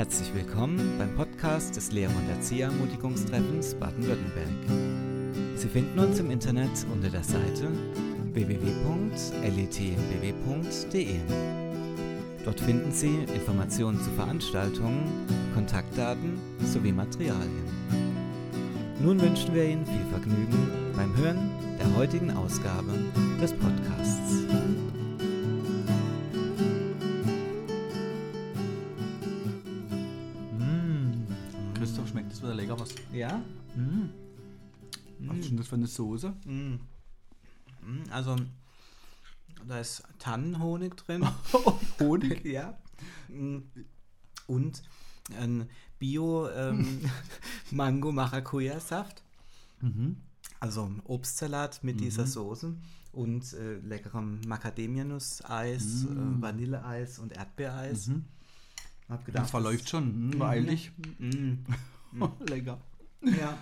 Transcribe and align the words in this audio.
Herzlich 0.00 0.32
willkommen 0.32 0.96
beim 0.96 1.14
Podcast 1.14 1.76
des 1.76 1.92
Lehrer- 1.92 2.16
und 2.16 2.30
Erzieherermutigungstreffens 2.30 3.74
Baden-Württemberg. 3.74 4.48
Sie 5.56 5.68
finden 5.68 5.98
uns 5.98 6.18
im 6.18 6.30
Internet 6.30 6.70
unter 6.90 7.10
der 7.10 7.22
Seite 7.22 7.68
www.letmbw.de. 8.32 9.20
Dort 12.46 12.60
finden 12.60 12.90
Sie 12.92 13.14
Informationen 13.34 14.00
zu 14.00 14.08
Veranstaltungen, 14.12 15.26
Kontaktdaten 15.52 16.40
sowie 16.64 16.92
Materialien. 16.92 17.68
Nun 19.02 19.20
wünschen 19.20 19.54
wir 19.54 19.66
Ihnen 19.66 19.84
viel 19.84 20.06
Vergnügen 20.10 20.94
beim 20.96 21.14
Hören 21.18 21.50
der 21.78 21.94
heutigen 21.94 22.30
Ausgabe 22.30 22.94
des 23.38 23.52
Podcasts. 23.52 24.46
Christoph, 31.80 32.08
schmeckt 32.08 32.30
das 32.30 32.42
wieder 32.42 32.54
lecker 32.54 32.78
was? 32.78 32.90
Ja? 33.10 33.38
Mm. 33.74 34.10
Was 35.20 35.38
ist 35.38 35.48
denn 35.48 35.56
das 35.56 35.66
für 35.66 35.76
eine 35.76 35.86
Soße? 35.86 36.34
Mm. 36.44 36.74
Mm, 36.74 38.02
Also, 38.10 38.36
da 39.66 39.80
ist 39.80 40.02
Tannenhonig 40.18 40.94
drin. 40.96 41.26
Honig? 41.98 42.44
ja. 42.44 42.78
Mm. 43.28 43.60
Und 44.46 44.82
ein 45.38 45.70
Bio 45.98 46.50
ähm, 46.50 47.00
Mango 47.70 48.12
Maracuja 48.12 48.78
Saft. 48.78 49.22
Mhm. 49.80 50.18
Also 50.58 50.90
Obstsalat 51.04 51.82
mit 51.82 51.98
dieser 52.00 52.26
Soße 52.26 52.76
und 53.12 53.54
äh, 53.54 53.76
leckerem 53.76 54.42
Macadamianuss-Eis, 54.46 56.04
äh, 56.04 56.42
Vanilleeis 56.42 57.18
und 57.18 57.32
Erdbeereis. 57.32 58.08
Mhm. 58.08 58.26
Hab 59.10 59.24
gedacht, 59.24 59.44
Das 59.44 59.50
verläuft 59.50 59.88
schon. 59.88 60.28
Mm, 60.30 60.38
beeil 60.38 60.64
dich. 60.64 60.92
Mm, 61.18 61.54
lecker. 62.48 62.78
ja, 63.22 63.58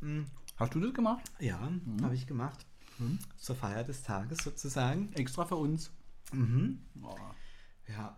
mm, 0.00 0.22
Hast 0.56 0.74
du 0.74 0.80
das 0.80 0.94
gemacht? 0.94 1.30
ja 1.40 1.58
habe 2.02 2.14
ich 2.14 2.26
gemacht. 2.26 2.64
Zur 3.36 3.54
Feier 3.56 3.84
des 3.84 4.02
Tages 4.02 4.38
sozusagen. 4.38 5.12
Extra 5.12 5.44
für 5.44 5.54
uns. 5.56 5.90
Mhm. 6.32 6.78
Oh, 7.02 7.14
Ja, 7.88 8.16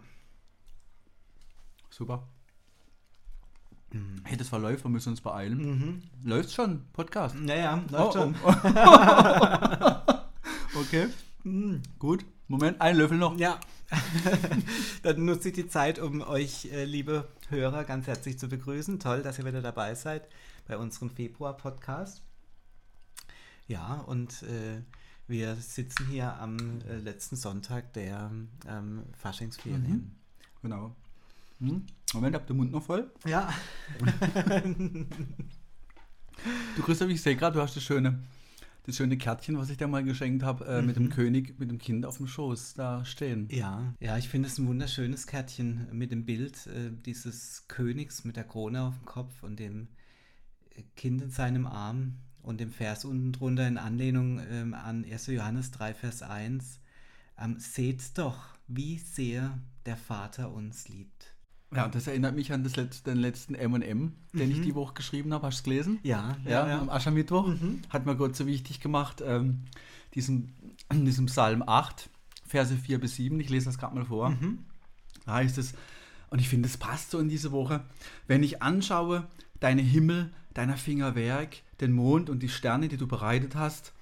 super. 1.90 2.26
Hey, 4.24 4.36
das 4.36 4.48
verläuft, 4.48 4.84
wir 4.84 4.90
müssen 4.90 5.10
uns 5.10 5.20
beeilen. 5.20 6.02
Läuft 6.22 6.52
schon, 6.52 6.84
Podcast. 6.92 7.34
naja, 7.36 7.82
läuft 7.90 8.16
Oh, 8.16 8.20
schon. 8.20 8.34
Okay, 10.80 11.08
Mm, 11.42 11.76
gut. 11.98 12.24
Moment, 12.50 12.80
ein 12.80 12.96
Löffel 12.96 13.16
noch. 13.16 13.38
Ja, 13.38 13.60
dann 15.04 15.24
nutze 15.24 15.50
ich 15.50 15.54
die 15.54 15.68
Zeit, 15.68 16.00
um 16.00 16.20
euch, 16.20 16.64
äh, 16.72 16.84
liebe 16.84 17.28
Hörer, 17.48 17.84
ganz 17.84 18.08
herzlich 18.08 18.40
zu 18.40 18.48
begrüßen. 18.48 18.98
Toll, 18.98 19.22
dass 19.22 19.38
ihr 19.38 19.46
wieder 19.46 19.62
dabei 19.62 19.94
seid 19.94 20.28
bei 20.66 20.76
unserem 20.76 21.10
Februar-Podcast. 21.10 22.22
Ja, 23.68 24.00
und 24.00 24.42
äh, 24.42 24.82
wir 25.28 25.54
sitzen 25.54 26.08
hier 26.08 26.40
am 26.40 26.80
äh, 26.88 26.96
letzten 26.96 27.36
Sonntag 27.36 27.92
der 27.92 28.32
ähm, 28.68 29.04
Faschingsferien. 29.16 30.16
Genau. 30.60 30.96
Hm? 31.60 31.86
Moment, 32.14 32.34
hab 32.34 32.48
den 32.48 32.56
Mund 32.56 32.72
noch 32.72 32.82
voll. 32.82 33.12
Ja, 33.26 33.54
Du 36.74 36.82
Christoph, 36.82 37.10
ich 37.10 37.22
sehe 37.22 37.36
gerade, 37.36 37.54
du 37.54 37.62
hast 37.62 37.76
das 37.76 37.84
schöne, 37.84 38.24
das 38.90 38.96
schöne 38.96 39.16
Kärtchen, 39.16 39.58
was 39.58 39.70
ich 39.70 39.78
dir 39.78 39.88
mal 39.88 40.04
geschenkt 40.04 40.42
habe, 40.42 40.64
äh, 40.66 40.82
mit 40.82 40.96
dem 40.96 41.10
König, 41.10 41.58
mit 41.58 41.70
dem 41.70 41.78
Kind 41.78 42.04
auf 42.04 42.18
dem 42.18 42.26
Schoß 42.26 42.74
da 42.74 43.04
stehen. 43.04 43.48
ja, 43.50 43.94
ja, 44.00 44.18
ich 44.18 44.28
finde 44.28 44.48
es 44.48 44.58
ein 44.58 44.66
wunderschönes 44.66 45.26
Kärtchen 45.26 45.86
mit 45.92 46.12
dem 46.12 46.24
Bild 46.24 46.66
äh, 46.66 46.90
dieses 47.04 47.64
Königs 47.68 48.24
mit 48.24 48.36
der 48.36 48.44
Krone 48.44 48.82
auf 48.82 48.96
dem 48.98 49.06
Kopf 49.06 49.42
und 49.42 49.58
dem 49.58 49.88
äh, 50.76 50.82
Kind 50.96 51.22
in 51.22 51.30
seinem 51.30 51.66
Arm 51.66 52.16
und 52.42 52.60
dem 52.60 52.72
Vers 52.72 53.04
unten 53.04 53.32
drunter 53.32 53.66
in 53.66 53.78
Anlehnung 53.78 54.40
ähm, 54.50 54.74
an 54.74 55.04
1. 55.04 55.26
Johannes 55.28 55.70
3, 55.72 55.94
Vers 55.94 56.22
1. 56.22 56.80
Ähm, 57.38 57.56
Seht 57.58 58.18
doch, 58.18 58.38
wie 58.66 58.98
sehr 58.98 59.58
der 59.86 59.96
Vater 59.96 60.52
uns 60.52 60.88
liebt. 60.88 61.34
Ja, 61.74 61.88
das 61.88 62.06
erinnert 62.08 62.34
mich 62.34 62.52
an 62.52 62.64
letzte, 62.64 63.10
den 63.10 63.18
letzten 63.18 63.54
M&M, 63.54 64.12
den 64.32 64.50
ich 64.50 64.60
die 64.60 64.74
Woche 64.74 64.94
geschrieben 64.94 65.32
habe. 65.32 65.46
Hast 65.46 65.58
du 65.58 65.60
es 65.60 65.64
gelesen? 65.64 65.98
Ja, 66.02 66.36
Ja, 66.68 66.80
am 66.80 66.90
Aschermittwoch. 66.90 67.48
Hat 67.90 68.06
mir 68.06 68.16
Gott 68.16 68.34
so 68.34 68.46
wichtig 68.46 68.80
gemacht, 68.80 69.22
ähm, 69.24 69.60
diesen, 70.14 70.52
diesem 70.92 71.26
Psalm 71.26 71.62
8, 71.64 72.08
Verse 72.44 72.74
4 72.76 72.98
bis 73.00 73.14
7. 73.16 73.38
Ich 73.38 73.48
lese 73.50 73.66
das 73.66 73.78
gerade 73.78 73.94
mal 73.94 74.04
vor. 74.04 74.34
Da 75.26 75.34
heißt 75.34 75.58
es, 75.58 75.74
und 76.30 76.40
ich 76.40 76.48
finde, 76.48 76.68
es 76.68 76.76
passt 76.76 77.10
so 77.12 77.18
in 77.18 77.28
diese 77.28 77.52
Woche, 77.52 77.84
wenn 78.26 78.42
ich 78.42 78.62
anschaue, 78.62 79.26
deine 79.60 79.82
Himmel, 79.82 80.32
deiner 80.54 80.76
Finger 80.76 81.14
Werk, 81.14 81.58
den 81.80 81.92
Mond 81.92 82.30
und 82.30 82.42
die 82.42 82.48
Sterne, 82.48 82.88
die 82.88 82.96
du 82.96 83.06
bereitet 83.06 83.54
hast, 83.54 83.92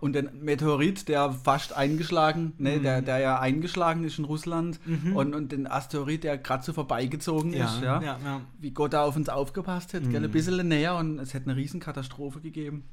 und 0.00 0.14
den 0.14 0.28
Meteorit, 0.42 1.08
der 1.08 1.32
fast 1.32 1.72
eingeschlagen, 1.74 2.52
ne, 2.58 2.80
der, 2.80 3.02
der 3.02 3.18
ja 3.18 3.40
eingeschlagen 3.40 4.04
ist 4.04 4.18
in 4.18 4.24
Russland, 4.24 4.78
und, 5.14 5.34
und 5.34 5.52
den 5.52 5.66
Asteroid, 5.66 6.24
der 6.24 6.38
gerade 6.38 6.64
so 6.64 6.72
vorbeigezogen 6.72 7.52
Ja, 7.52 7.64
ist, 7.66 7.82
ja, 7.82 8.02
ja, 8.02 8.18
ja. 8.24 8.40
wie 8.58 8.70
Gott 8.72 8.92
da 8.92 9.02
auf 9.02 9.16
uns 9.16 9.28
aufgepasst 9.28 9.94
hat, 9.94 10.08
gell, 10.10 10.24
ein 10.24 10.30
bisschen 10.30 10.68
näher 10.68 10.96
und 10.96 11.18
es 11.18 11.34
hätte 11.34 11.50
eine 11.50 11.56
Riesenkatastrophe 11.56 12.40
gegeben. 12.40 12.84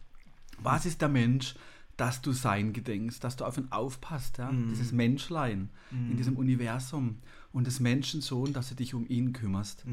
Was 0.60 0.86
ist 0.86 1.02
der 1.02 1.10
Mensch, 1.10 1.56
dass 1.98 2.22
du 2.22 2.32
sein 2.32 2.74
gedenkst, 2.74 3.24
dass 3.24 3.36
du 3.36 3.46
auf 3.46 3.58
ihn 3.58 3.68
aufpasst, 3.72 4.38
ja? 4.40 4.52
dieses 4.72 4.92
Menschlein 4.92 5.70
in 5.92 6.18
diesem 6.18 6.38
Universum 6.38 7.18
und 7.52 7.68
des 7.68 7.80
Menschensohn, 7.80 8.52
dass 8.54 8.70
du 8.70 8.76
dich 8.76 8.94
um 8.96 9.06
ihn 9.08 9.32
kümmerst. 9.34 9.86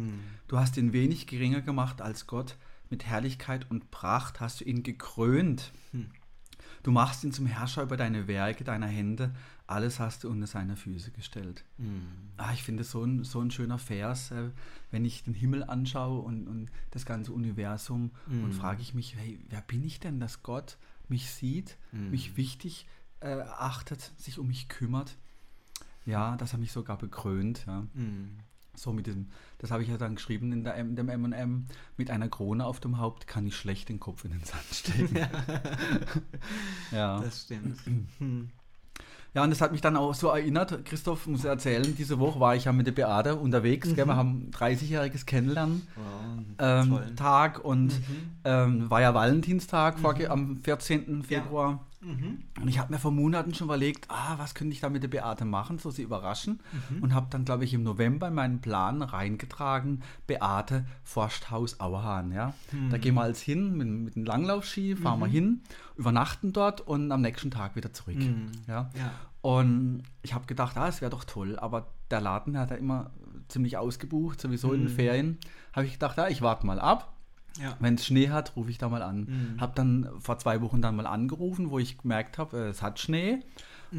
Du 0.48 0.58
hast 0.58 0.76
ihn 0.78 0.92
wenig 0.92 1.26
geringer 1.26 1.60
gemacht 1.60 2.00
als 2.00 2.26
Gott, 2.26 2.56
mit 2.88 3.04
Herrlichkeit 3.04 3.66
und 3.70 3.90
Pracht 3.90 4.40
hast 4.40 4.60
du 4.60 4.64
ihn 4.64 4.82
gekrönt. 4.82 5.72
Du 6.82 6.90
machst 6.90 7.24
ihn 7.24 7.32
zum 7.32 7.46
Herrscher 7.46 7.82
über 7.82 7.96
deine 7.96 8.26
Werke, 8.26 8.64
deiner 8.64 8.86
Hände. 8.86 9.34
Alles 9.66 10.00
hast 10.00 10.24
du 10.24 10.30
unter 10.30 10.46
seine 10.46 10.76
Füße 10.76 11.10
gestellt. 11.12 11.64
Ah, 12.38 12.52
ich 12.52 12.62
finde 12.62 12.82
so 12.84 13.04
ein, 13.04 13.22
so 13.24 13.40
ein 13.40 13.50
schöner 13.50 13.78
Vers, 13.78 14.30
äh, 14.32 14.50
wenn 14.90 15.04
ich 15.04 15.22
den 15.22 15.34
Himmel 15.34 15.62
anschaue 15.64 16.20
und, 16.22 16.48
und 16.48 16.70
das 16.90 17.04
ganze 17.06 17.32
Universum 17.32 18.10
und 18.44 18.52
frage 18.52 18.82
ich 18.82 18.94
mich, 18.94 19.14
hey, 19.16 19.38
wer 19.48 19.60
bin 19.60 19.84
ich 19.84 20.00
denn, 20.00 20.18
dass 20.20 20.42
Gott 20.42 20.76
mich 21.08 21.30
sieht, 21.30 21.76
mich 22.10 22.36
wichtig 22.36 22.86
äh, 23.20 23.40
achtet, 23.42 24.00
sich 24.16 24.38
um 24.38 24.46
mich 24.48 24.68
kümmert? 24.68 25.16
Ja, 26.06 26.36
dass 26.36 26.52
er 26.54 26.58
mich 26.58 26.72
sogar 26.72 26.96
bekrönt. 26.98 27.64
Ja. 27.66 27.86
So 28.80 28.92
mit 28.94 29.06
diesem, 29.06 29.28
das 29.58 29.70
habe 29.70 29.82
ich 29.82 29.88
ja 29.90 29.98
dann 29.98 30.14
geschrieben 30.14 30.52
in, 30.52 30.64
der, 30.64 30.74
M- 30.76 30.96
dem 30.96 31.08
M&M, 31.10 31.66
mit 31.98 32.10
einer 32.10 32.28
Krone 32.28 32.64
auf 32.64 32.80
dem 32.80 32.98
Haupt 32.98 33.26
kann 33.26 33.46
ich 33.46 33.54
schlecht 33.56 33.88
den 33.90 34.00
Kopf 34.00 34.24
in 34.24 34.30
den 34.30 34.42
Sand 34.44 34.64
stecken. 34.72 35.16
ja. 36.92 37.20
Das 37.20 37.42
stimmt. 37.42 37.78
Ja, 39.32 39.44
und 39.44 39.50
das 39.50 39.60
hat 39.60 39.70
mich 39.70 39.80
dann 39.80 39.96
auch 39.96 40.12
so 40.12 40.26
erinnert, 40.26 40.84
Christoph 40.84 41.28
muss 41.28 41.44
erzählen, 41.44 41.94
diese 41.96 42.18
Woche 42.18 42.40
war 42.40 42.56
ich 42.56 42.64
ja 42.64 42.72
mit 42.72 42.88
der 42.88 42.92
Beate 42.92 43.36
unterwegs, 43.36 43.94
gell, 43.94 44.06
wir 44.06 44.16
haben 44.16 44.50
30-jähriges 44.52 45.24
Kennenlernen. 45.24 45.86
Wow, 45.94 46.42
Ähm. 46.58 46.88
Mhm. 46.90 47.14
Tag 47.16 47.64
und 47.64 47.92
ähm, 48.42 48.90
war 48.90 49.00
ja 49.00 49.14
Valentinstag 49.14 50.00
vorge- 50.00 50.30
am 50.30 50.56
14. 50.64 51.22
Februar. 51.22 51.86
Mhm. 52.00 52.38
Und 52.60 52.68
ich 52.68 52.78
habe 52.78 52.92
mir 52.92 52.98
vor 52.98 53.10
Monaten 53.12 53.52
schon 53.54 53.66
überlegt, 53.66 54.06
ah, 54.10 54.38
was 54.38 54.54
könnte 54.54 54.72
ich 54.72 54.80
da 54.80 54.88
mit 54.88 55.02
der 55.02 55.08
Beate 55.08 55.44
machen, 55.44 55.78
so 55.78 55.90
sie 55.90 56.02
überraschen. 56.02 56.60
Mhm. 56.90 57.02
Und 57.02 57.14
habe 57.14 57.26
dann, 57.30 57.44
glaube 57.44 57.64
ich, 57.64 57.74
im 57.74 57.82
November 57.82 58.28
in 58.28 58.34
meinen 58.34 58.60
Plan 58.60 59.02
reingetragen, 59.02 60.02
Beate 60.26 60.86
Forsthaus 61.04 61.78
Auerhahn. 61.80 62.32
Ja? 62.32 62.54
Da 62.90 62.96
Mhm. 62.96 63.00
gehen 63.00 63.14
wir 63.14 63.22
als 63.22 63.40
hin 63.40 63.76
mit, 63.76 63.86
mit 63.88 64.16
einem 64.16 64.24
Langlaufski, 64.24 64.96
fahren 64.96 65.20
wir 65.20 65.26
hin, 65.26 65.62
übernachten 65.96 66.52
dort 66.52 66.80
und 66.80 67.12
am 67.12 67.20
nächsten 67.20 67.50
Tag 67.50 67.76
wieder 67.76 67.92
zurück. 67.92 68.16
Ja? 68.66 68.82
Mhm. 68.82 68.90
Ja. 68.98 69.10
Und 69.42 70.02
ich 70.22 70.34
habe 70.34 70.46
gedacht, 70.46 70.76
ah, 70.76 70.88
es 70.88 71.00
wäre 71.00 71.10
doch 71.10 71.24
toll, 71.24 71.58
aber 71.58 71.86
der 72.10 72.20
Laden 72.20 72.58
hat 72.58 72.70
ja 72.70 72.76
immer 72.76 73.10
ziemlich 73.48 73.76
ausgebucht, 73.76 74.40
sowieso 74.40 74.72
in 74.72 74.80
den 74.86 74.88
Ferien. 74.88 75.38
Habe 75.72 75.86
ich 75.86 75.92
gedacht, 75.94 76.18
ah, 76.18 76.28
ich 76.28 76.40
warte 76.42 76.66
mal 76.66 76.78
ab. 76.80 77.12
Ja. 77.60 77.76
Wenn 77.80 77.94
es 77.94 78.06
Schnee 78.06 78.30
hat, 78.30 78.56
rufe 78.56 78.70
ich 78.70 78.78
da 78.78 78.88
mal 78.88 79.02
an. 79.02 79.56
Habe 79.60 79.72
dann 79.74 80.08
vor 80.18 80.38
zwei 80.38 80.60
Wochen 80.60 80.82
dann 80.82 80.96
mal 80.96 81.06
angerufen, 81.06 81.70
wo 81.70 81.78
ich 81.78 81.98
gemerkt 81.98 82.38
habe, 82.38 82.56
äh, 82.56 82.68
es 82.68 82.82
hat 82.82 82.98
Schnee. 82.98 83.40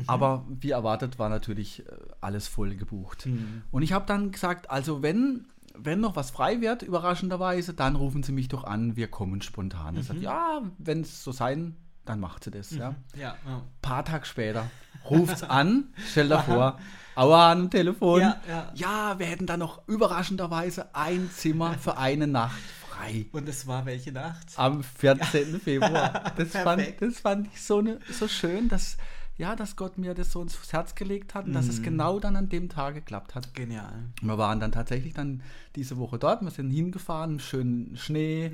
Aber 0.07 0.45
wie 0.47 0.71
erwartet 0.71 1.19
war 1.19 1.27
natürlich 1.27 1.85
äh, 1.85 1.91
alles 2.21 2.47
voll 2.47 2.75
gebucht. 2.75 3.27
Und 3.71 3.81
ich 3.81 3.91
habe 3.91 4.05
dann 4.05 4.31
gesagt, 4.31 4.69
also 4.71 5.01
wenn, 5.01 5.47
wenn 5.75 5.99
noch 5.99 6.15
was 6.15 6.31
frei 6.31 6.61
wird, 6.61 6.81
überraschenderweise, 6.81 7.73
dann 7.73 7.97
rufen 7.97 8.23
Sie 8.23 8.31
mich 8.31 8.47
doch 8.47 8.63
an, 8.63 8.95
wir 8.95 9.09
kommen 9.09 9.41
spontan. 9.41 9.97
Er 9.97 10.03
sagt, 10.03 10.21
ja, 10.21 10.61
wenn 10.77 11.01
es 11.01 11.23
so 11.23 11.33
sein, 11.33 11.75
dann 12.05 12.19
macht 12.19 12.43
sie 12.43 12.51
das. 12.51 12.71
Ja 12.71 12.95
Ja, 13.15 13.35
ja. 13.45 13.61
paar 13.81 14.05
Tage 14.05 14.25
später 14.25 14.69
ruft's 15.09 15.43
an, 15.43 15.85
stell 16.11 16.29
dir 16.29 16.39
vor, 16.43 16.79
Aua 17.15 17.51
am 17.51 17.69
Telefon. 17.69 18.21
Ja, 18.21 18.37
ja. 18.47 18.71
ja, 18.73 19.19
wir 19.19 19.25
hätten 19.25 19.45
da 19.45 19.57
noch 19.57 19.87
überraschenderweise 19.87 20.95
ein 20.95 21.29
Zimmer 21.29 21.73
für 21.73 21.97
eine 21.97 22.27
Nacht 22.27 22.61
frei. 23.01 23.25
Und 23.31 23.49
es 23.49 23.67
war 23.67 23.85
welche 23.85 24.11
Nacht? 24.11 24.47
Am 24.55 24.83
14. 24.83 25.59
Februar. 25.59 26.33
Das 26.37 26.51
fand, 26.51 27.01
das 27.01 27.19
fand 27.19 27.47
ich 27.53 27.61
so, 27.61 27.81
ne, 27.81 27.99
so 28.09 28.27
schön, 28.27 28.67
dass, 28.69 28.97
ja, 29.41 29.55
dass 29.55 29.75
Gott 29.75 29.97
mir 29.97 30.13
das 30.13 30.31
so 30.31 30.41
ins 30.41 30.71
Herz 30.71 30.93
gelegt 30.93 31.33
hat 31.33 31.45
und 31.45 31.53
dass 31.53 31.67
es 31.67 31.81
genau 31.81 32.19
dann 32.19 32.35
an 32.35 32.47
dem 32.47 32.69
Tag 32.69 32.93
geklappt 32.93 33.33
hat. 33.33 33.53
Genial. 33.55 33.91
Wir 34.21 34.37
waren 34.37 34.59
dann 34.59 34.71
tatsächlich 34.71 35.13
dann 35.13 35.41
diese 35.75 35.97
Woche 35.97 36.19
dort, 36.19 36.43
wir 36.43 36.51
sind 36.51 36.69
hingefahren, 36.69 37.39
schönen 37.39 37.97
Schnee 37.97 38.51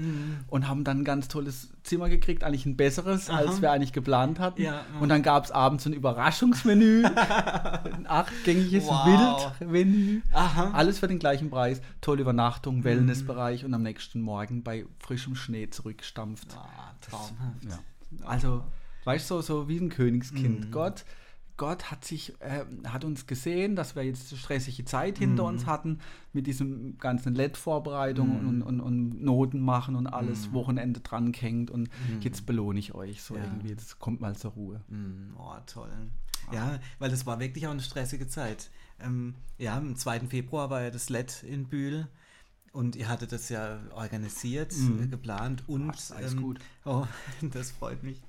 und 0.47 0.67
haben 0.69 0.83
dann 0.85 0.99
ein 0.99 1.03
ganz 1.03 1.27
tolles 1.27 1.69
Zimmer 1.83 2.07
gekriegt, 2.07 2.43
eigentlich 2.43 2.65
ein 2.65 2.77
besseres, 2.77 3.29
Aha. 3.29 3.37
als 3.39 3.61
wir 3.61 3.71
eigentlich 3.71 3.91
geplant 3.91 4.39
hatten. 4.39 4.61
Ja, 4.61 4.73
ja. 4.73 4.99
Und 5.01 5.09
dann 5.09 5.23
gab 5.23 5.43
es 5.43 5.51
abends 5.51 5.85
ein 5.85 5.93
Überraschungsmenü, 5.93 7.03
ein 7.05 8.05
achtgängiges 8.07 8.85
Wow. 8.85 9.51
Wildmenü. 9.59 10.21
Aha. 10.31 10.71
Alles 10.71 10.99
für 10.99 11.07
den 11.07 11.19
gleichen 11.19 11.49
Preis. 11.49 11.81
Tolle 11.99 12.17
Mhm. 12.17 12.21
Übernachtung, 12.21 12.83
Wellnessbereich 12.85 13.65
und 13.65 13.73
am 13.73 13.83
nächsten 13.83 14.21
Morgen 14.21 14.63
bei 14.63 14.85
frischem 14.99 15.35
Schnee 15.35 15.69
zurückstampft. 15.69 16.55
Ah, 16.57 16.93
traumhaft. 17.01 17.65
Ja. 17.69 17.79
Also, 18.25 18.63
weißt 19.07 19.31
du, 19.31 19.35
so, 19.35 19.41
so 19.41 19.67
wie 19.69 19.77
ein 19.79 19.89
Königskind. 19.89 20.67
Mhm. 20.67 20.71
Gott, 20.71 21.05
Gott 21.55 21.89
hat 21.89 22.05
sich, 22.05 22.39
äh, 22.39 22.65
hat 22.87 23.03
uns 23.03 23.25
gesehen, 23.25 23.75
dass 23.75 23.95
wir 23.95 24.03
jetzt 24.03 24.31
eine 24.31 24.37
stressige 24.39 24.85
Zeit 24.85 25.17
hinter 25.17 25.43
Mhm. 25.43 25.49
uns 25.49 25.65
hatten, 25.65 25.99
mit 26.33 26.45
diesem 26.45 26.97
ganzen 26.99 27.33
LED-Vorbereitung 27.33 28.35
und, 28.45 28.61
und, 28.61 28.79
und 28.79 29.23
Noten 29.23 29.59
machen 29.59 29.95
und 29.95 30.05
alles 30.05 30.53
Wochenende 30.53 30.99
dran 30.99 31.33
hängt 31.33 31.71
und 31.71 31.89
jetzt 32.21 32.45
belohne 32.45 32.77
ich 32.79 32.93
euch 32.93 33.23
so 33.23 33.33
Mhm. 33.33 33.39
Ja. 33.39 33.45
irgendwie. 33.45 33.69
Jetzt 33.69 33.97
kommt 33.97 34.21
mal 34.21 34.35
zur 34.35 34.51
Ruhe. 34.51 34.81
Mm, 34.89 35.33
Oh, 35.37 35.55
toll. 35.65 35.89
Ja, 36.53 36.79
weil 36.99 37.09
das 37.09 37.25
war 37.25 37.39
wirklich 37.39 37.65
auch 37.65 37.71
eine 37.71 37.81
stressige 37.81 38.27
Zeit. 38.27 38.69
Ähm, 38.99 39.33
ja, 39.57 39.75
am 39.77 39.95
2. 39.95 40.27
Februar 40.27 40.69
war 40.69 40.83
ja 40.83 40.91
das 40.91 41.09
LED 41.09 41.43
in 41.43 41.65
Bühl 41.67 42.07
und 42.71 42.95
ihr 42.95 43.09
hattet 43.09 43.31
das 43.31 43.49
ja 43.49 43.79
organisiert, 43.95 44.73
äh, 44.73 45.07
geplant 45.07 45.63
und 45.67 45.89
Ah, 45.89 45.93
ist 45.93 46.11
alles 46.11 46.33
ähm, 46.33 46.41
gut. 46.43 46.59
Oh, 46.85 47.05
das 47.51 47.71
freut 47.71 48.03
mich. 48.03 48.21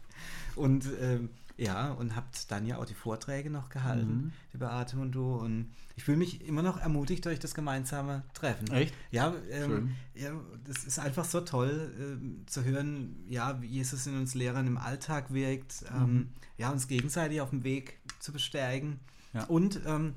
Und 0.58 0.88
ähm, 1.00 1.30
ja, 1.56 1.90
und 1.90 2.14
habt 2.14 2.50
dann 2.52 2.66
ja 2.66 2.78
auch 2.78 2.84
die 2.84 2.94
Vorträge 2.94 3.50
noch 3.50 3.68
gehalten, 3.68 4.16
Mhm. 4.26 4.32
die 4.52 4.58
Beate 4.58 4.96
und 4.96 5.10
du. 5.12 5.34
Und 5.34 5.72
ich 5.96 6.04
fühle 6.04 6.18
mich 6.18 6.46
immer 6.46 6.62
noch 6.62 6.78
ermutigt 6.80 7.24
durch 7.24 7.40
das 7.40 7.52
gemeinsame 7.52 8.22
Treffen. 8.32 8.70
Echt? 8.70 8.94
Ja, 9.10 9.34
ähm, 9.50 9.94
ja, 10.14 10.30
das 10.64 10.84
ist 10.84 11.00
einfach 11.00 11.24
so 11.24 11.40
toll 11.40 11.92
ähm, 11.98 12.44
zu 12.46 12.64
hören, 12.64 13.24
ja, 13.28 13.60
wie 13.60 13.66
Jesus 13.66 14.06
in 14.06 14.16
uns 14.16 14.34
Lehrern 14.34 14.68
im 14.68 14.78
Alltag 14.78 15.32
wirkt, 15.32 15.84
ähm, 15.92 16.28
ja, 16.58 16.70
uns 16.70 16.86
gegenseitig 16.86 17.40
auf 17.40 17.50
dem 17.50 17.64
Weg 17.64 17.98
zu 18.20 18.32
bestärken. 18.32 19.00
Ja. 19.32 19.44
Und 19.44 19.80
ähm, 19.84 20.14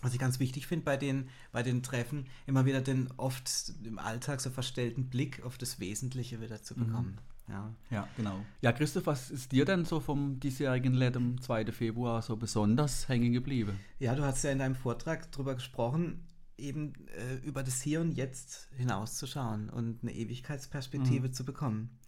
was 0.00 0.14
ich 0.14 0.18
ganz 0.20 0.38
wichtig 0.40 0.66
finde 0.66 0.84
bei 0.86 0.96
den, 0.96 1.28
bei 1.52 1.62
den 1.62 1.82
Treffen, 1.82 2.26
immer 2.46 2.64
wieder 2.64 2.80
den 2.80 3.08
oft 3.18 3.74
im 3.84 3.98
Alltag 3.98 4.40
so 4.40 4.48
verstellten 4.48 5.10
Blick 5.10 5.42
auf 5.44 5.58
das 5.58 5.80
Wesentliche 5.80 6.40
wieder 6.40 6.62
zu 6.62 6.74
bekommen. 6.76 7.18
Ja. 7.48 7.74
Ja, 7.90 8.08
genau. 8.16 8.44
Ja, 8.60 8.72
Christoph, 8.72 9.06
was 9.06 9.30
ist 9.30 9.52
dir 9.52 9.64
denn 9.64 9.84
so 9.84 10.00
vom 10.00 10.38
diesjährigen 10.38 10.94
LED 10.94 11.16
am 11.16 11.40
2. 11.40 11.72
Februar 11.72 12.22
so 12.22 12.36
besonders 12.36 13.08
hängen 13.08 13.32
geblieben? 13.32 13.80
ja, 13.98 14.14
du 14.14 14.22
hast 14.22 14.42
ja 14.44 14.50
in 14.50 14.58
deinem 14.58 14.74
Vortrag 14.74 15.30
darüber 15.32 15.54
gesprochen, 15.54 16.26
eben 16.58 16.92
äh, 17.16 17.36
über 17.46 17.62
das 17.62 17.80
Hier 17.80 18.00
und 18.00 18.12
Jetzt 18.12 18.68
hinauszuschauen 18.76 19.70
und 19.70 20.02
eine 20.02 20.12
Ewigkeitsperspektive 20.12 21.30
zu 21.30 21.44
bekommen. 21.44 21.98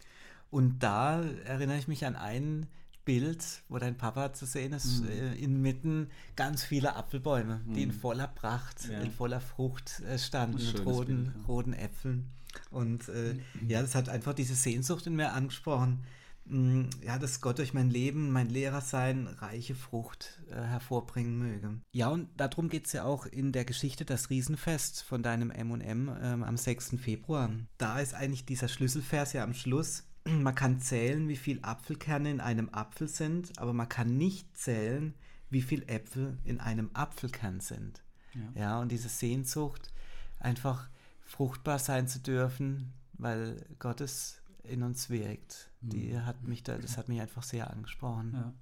Und 0.49 0.79
da 0.83 1.23
erinnere 1.45 1.77
ich 1.77 1.87
mich 1.87 2.05
an 2.05 2.15
ein 2.15 2.67
Bild, 3.05 3.43
wo 3.69 3.77
dein 3.79 3.97
Papa 3.97 4.33
zu 4.33 4.45
sehen 4.45 4.73
ist, 4.73 5.03
äh, 5.05 5.33
inmitten 5.35 6.09
ganz 6.35 6.63
viele 6.63 6.95
Apfelbäume, 6.95 7.61
die 7.67 7.83
in 7.83 7.91
voller 7.91 8.27
Pracht, 8.27 8.87
Ja. 8.89 8.99
in 9.01 9.11
voller 9.11 9.41
Frucht 9.41 10.01
äh, 10.01 10.17
standen, 10.19 10.57
mit 10.65 10.85
roten, 10.85 11.23
Bild, 11.25 11.35
ja. 11.37 11.45
roten 11.47 11.73
Äpfeln. 11.73 12.31
Und 12.69 13.07
äh, 13.09 13.35
ja, 13.67 13.81
das 13.81 13.95
hat 13.95 14.09
einfach 14.09 14.33
diese 14.33 14.55
Sehnsucht 14.55 15.07
in 15.07 15.15
mir 15.15 15.33
angesprochen. 15.33 16.03
Mm, 16.45 16.85
Ja, 17.05 17.17
dass 17.19 17.39
Gott 17.39 17.59
durch 17.59 17.73
mein 17.73 17.89
Leben, 17.89 18.31
mein 18.31 18.49
Lehrer 18.49 18.81
sein, 18.81 19.27
reiche 19.27 19.75
Frucht 19.75 20.41
äh, 20.49 20.55
hervorbringen 20.55 21.37
möge. 21.37 21.79
Ja, 21.93 22.09
und 22.09 22.27
darum 22.37 22.67
geht 22.67 22.87
es 22.87 22.93
ja 22.93 23.03
auch 23.03 23.25
in 23.25 23.51
der 23.51 23.63
Geschichte 23.63 24.05
Das 24.05 24.29
Riesenfest 24.29 25.03
von 25.03 25.23
deinem 25.23 25.49
M&M 25.51 26.09
am 26.09 26.57
6. 26.57 26.95
Februar. 26.99 27.51
Da 27.77 27.99
ist 27.99 28.13
eigentlich 28.13 28.45
dieser 28.45 28.67
Schlüsselvers 28.67 29.33
ja 29.33 29.43
am 29.43 29.53
Schluss. 29.53 30.03
Man 30.25 30.55
kann 30.55 30.79
zählen, 30.79 31.27
wie 31.27 31.35
viel 31.35 31.59
Apfelkerne 31.63 32.29
in 32.29 32.41
einem 32.41 32.69
Apfel 32.69 33.07
sind, 33.07 33.57
aber 33.57 33.73
man 33.73 33.89
kann 33.89 34.17
nicht 34.17 34.55
zählen, 34.55 35.15
wie 35.49 35.61
viel 35.61 35.83
Äpfel 35.87 36.37
in 36.43 36.59
einem 36.59 36.91
Apfelkern 36.93 37.59
sind. 37.59 38.03
Ja. 38.33 38.61
Ja, 38.61 38.79
und 38.79 38.91
diese 38.91 39.09
Sehnsucht, 39.09 39.91
einfach 40.39 40.89
fruchtbar 41.25 41.79
sein 41.79 42.07
zu 42.07 42.19
dürfen, 42.19 42.93
weil 43.13 43.65
Gottes 43.79 44.41
in 44.63 44.83
uns 44.83 45.09
wirkt, 45.09 45.71
die 45.81 46.17
hat 46.17 46.43
mich 46.43 46.63
da, 46.63 46.77
das 46.77 46.97
hat 46.97 47.09
mich 47.09 47.19
einfach 47.19 47.43
sehr 47.43 47.69
angesprochen. 47.71 48.31
Ja. 48.33 48.53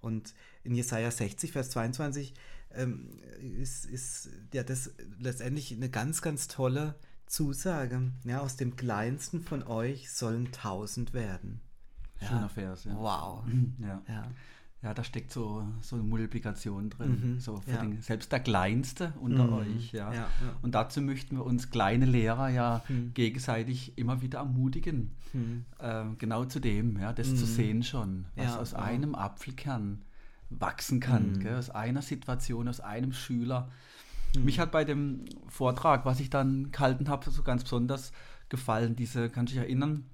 Und 0.00 0.34
in 0.64 0.74
Jesaja 0.74 1.10
60, 1.10 1.52
Vers 1.52 1.70
22 1.70 2.34
ähm, 2.72 3.18
ist, 3.40 3.84
ist 3.86 4.30
ja 4.54 4.62
das 4.62 4.92
letztendlich 5.18 5.72
eine 5.72 5.90
ganz, 5.90 6.22
ganz 6.22 6.48
tolle 6.48 6.94
Zusage. 7.30 8.10
Ja, 8.24 8.40
aus 8.40 8.56
dem 8.56 8.76
kleinsten 8.76 9.40
von 9.40 9.62
euch 9.62 10.10
sollen 10.10 10.50
tausend 10.52 11.14
werden. 11.14 11.60
Schöner 12.20 12.48
Vers, 12.48 12.84
ja. 12.84 12.94
Wow. 12.96 13.44
Ja. 13.80 14.02
Ja. 14.08 14.24
Ja, 14.82 14.94
da 14.94 15.04
steckt 15.04 15.30
so, 15.30 15.62
so 15.82 15.96
eine 15.96 16.04
Multiplikation 16.04 16.88
drin. 16.88 17.34
Mhm, 17.34 17.40
so 17.40 17.60
ja. 17.66 17.76
den, 17.82 18.00
selbst 18.00 18.32
der 18.32 18.40
Kleinste 18.40 19.12
unter 19.20 19.44
Mhm, 19.44 19.52
euch. 19.52 19.92
Ja. 19.92 20.10
ja, 20.10 20.20
ja. 20.20 20.56
Und 20.62 20.74
dazu 20.74 21.02
möchten 21.02 21.36
wir 21.36 21.44
uns 21.44 21.68
kleine 21.70 22.06
Lehrer 22.06 22.48
ja 22.48 22.82
Mhm. 22.88 23.12
gegenseitig 23.12 23.98
immer 23.98 24.22
wieder 24.22 24.38
ermutigen. 24.38 25.10
Mhm. 25.34 25.66
Ähm, 25.80 26.16
genau 26.18 26.46
zu 26.46 26.60
dem, 26.60 26.98
ja, 26.98 27.12
das 27.12 27.28
zu 27.36 27.44
sehen 27.44 27.82
schon, 27.82 28.24
was 28.36 28.44
Ja, 28.46 28.56
aus 28.58 28.70
ja. 28.72 28.78
einem 28.78 29.14
Apfelkern 29.14 30.00
wachsen 30.48 30.98
kann, 30.98 31.32
Mhm. 31.34 31.40
gell, 31.40 31.56
aus 31.58 31.68
einer 31.68 32.00
Situation, 32.02 32.66
aus 32.66 32.80
einem 32.80 33.12
Schüler. 33.12 33.68
Mich 34.38 34.60
hat 34.60 34.70
bei 34.70 34.84
dem 34.84 35.24
Vortrag, 35.48 36.04
was 36.04 36.20
ich 36.20 36.30
dann 36.30 36.70
gehalten 36.70 37.08
habe, 37.08 37.30
so 37.30 37.42
ganz 37.42 37.64
besonders 37.64 38.12
gefallen, 38.48 38.96
diese, 38.96 39.28
kannst 39.28 39.52
du 39.52 39.56
dich 39.56 39.64
erinnern, 39.64 40.04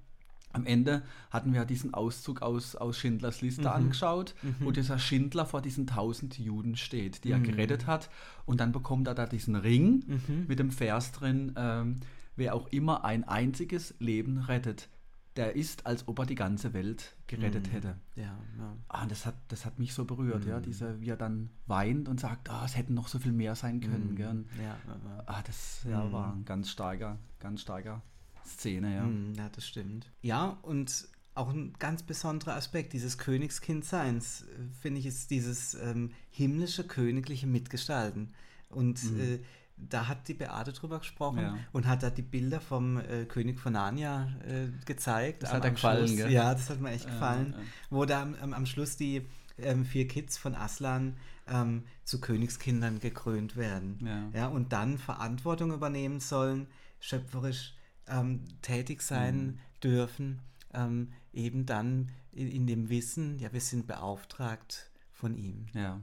am 0.53 0.65
Ende 0.65 1.03
hatten 1.29 1.53
wir 1.53 1.65
diesen 1.65 1.93
Auszug 1.93 2.41
aus, 2.41 2.75
aus 2.75 2.97
Schindlers 2.97 3.41
Liste 3.41 3.71
angeschaut, 3.71 4.33
wo 4.59 4.71
dieser 4.71 4.97
Schindler 4.97 5.45
vor 5.45 5.61
diesen 5.61 5.85
tausend 5.85 6.39
Juden 6.39 6.75
steht, 6.75 7.23
die 7.23 7.31
er 7.31 7.39
gerettet 7.39 7.85
hat. 7.85 8.09
Und 8.45 8.59
dann 8.59 8.71
bekommt 8.71 9.07
er 9.07 9.13
da 9.13 9.25
diesen 9.27 9.55
Ring 9.55 10.03
mit 10.47 10.57
dem 10.57 10.71
Vers 10.71 11.11
drin, 11.11 11.53
ähm, 11.57 11.97
wer 12.35 12.55
auch 12.55 12.67
immer 12.69 13.03
ein 13.05 13.23
einziges 13.23 13.93
Leben 13.99 14.39
rettet, 14.39 14.89
der 15.37 15.55
ist, 15.55 15.85
als 15.85 16.07
ob 16.07 16.19
er 16.19 16.25
die 16.25 16.35
ganze 16.35 16.73
Welt 16.73 17.15
gerettet 17.27 17.71
hätte. 17.71 17.97
Ja, 18.15 18.37
ja. 18.57 18.75
Ah, 18.87 19.05
das 19.05 19.25
hat, 19.25 19.35
das 19.49 19.65
hat 19.65 19.79
mich 19.79 19.93
so 19.93 20.05
berührt, 20.05 20.45
ja, 20.45 20.59
diese, 20.59 20.99
wie 20.99 21.09
er 21.09 21.17
dann 21.17 21.49
weint 21.67 22.09
und 22.09 22.19
sagt, 22.19 22.49
ah, 22.49 22.63
es 22.65 22.75
hätten 22.75 22.93
noch 22.93 23.07
so 23.07 23.19
viel 23.19 23.31
mehr 23.31 23.55
sein 23.55 23.79
können. 23.79 24.15
Gell? 24.15 24.29
Und, 24.29 24.47
Ja, 24.57 24.63
ja, 24.87 25.23
ah, 25.25 25.41
das 25.45 25.85
ja, 25.89 26.11
war 26.11 26.33
ein 26.33 26.45
ganz 26.45 26.69
starker, 26.69 27.17
ganz 27.39 27.61
starker 27.61 28.01
Szene, 28.45 28.95
ja. 28.95 29.03
Mm, 29.03 29.33
Ja, 29.35 29.49
das 29.49 29.67
stimmt. 29.67 30.11
Ja, 30.21 30.57
und 30.61 31.07
auch 31.35 31.49
ein 31.49 31.73
ganz 31.77 32.01
besonderer 32.01 32.55
Aspekt 32.55 32.93
dieses 32.93 33.17
Königskindseins, 33.17 34.41
äh, 34.43 34.45
finde 34.81 34.99
ich, 34.99 35.05
ist 35.05 35.29
dieses 35.29 35.75
ähm, 35.75 36.11
himmlische, 36.29 36.83
königliche 36.85 37.45
Mitgestalten. 37.47 38.33
Und 38.69 38.99
äh, 39.19 39.39
da 39.77 40.07
hat 40.07 40.27
die 40.27 40.33
Beate 40.33 40.73
drüber 40.73 40.99
gesprochen. 40.99 41.39
Ja. 41.39 41.57
und 41.71 41.85
hat 41.87 42.01
da 42.03 42.09
die 42.09 42.21
Bilder 42.23 42.59
vom 42.59 42.97
äh, 42.97 43.25
König 43.25 43.59
von 43.59 43.73
Narnia 43.73 44.27
äh, 44.47 44.67
gezeigt. 44.85 45.43
Das 45.43 45.51
am- 45.51 45.57
hat 45.57 45.65
er 45.65 45.71
gefallen, 45.71 46.07
Schluss. 46.07 46.17
gell? 46.17 46.31
Ja, 46.31 46.53
das 46.53 46.69
hat 46.69 46.81
mir 46.81 46.89
echt 46.91 47.05
gefallen. 47.05 47.53
ja. 47.57 47.63
Wo 47.89 48.05
da 48.05 48.21
am, 48.23 48.35
am- 48.35 48.53
am 48.53 48.65
Schluss 48.65 48.97
die 48.97 49.25
ähm, 49.59 49.85
vier 49.85 50.07
Kids 50.07 50.37
von 50.37 50.55
Aslan 50.55 51.15
ähm, 51.47 51.83
zu 52.03 52.19
Königskindern 52.19 52.99
gekrönt 52.99 53.55
werden. 53.55 53.99
Ja. 54.33 54.39
Ja, 54.41 54.47
und 54.47 54.73
dann 54.73 54.97
Verantwortung 54.97 55.71
übernehmen 55.71 56.19
sollen, 56.19 56.67
schöpferisch 56.99 57.75
ähm, 58.07 58.43
tätig 58.61 59.01
sein 59.01 59.45
Mhm. 59.45 59.57
dürfen, 59.83 60.39
ähm, 60.73 61.11
eben 61.33 61.65
dann 61.65 62.11
in, 62.31 62.47
in 62.49 62.67
dem 62.67 62.89
Wissen, 62.89 63.37
ja, 63.39 63.53
wir 63.53 63.61
sind 63.61 63.87
beauftragt 63.87 64.89
von 65.11 65.35
ihm. 65.37 65.67
Ja. 65.73 66.01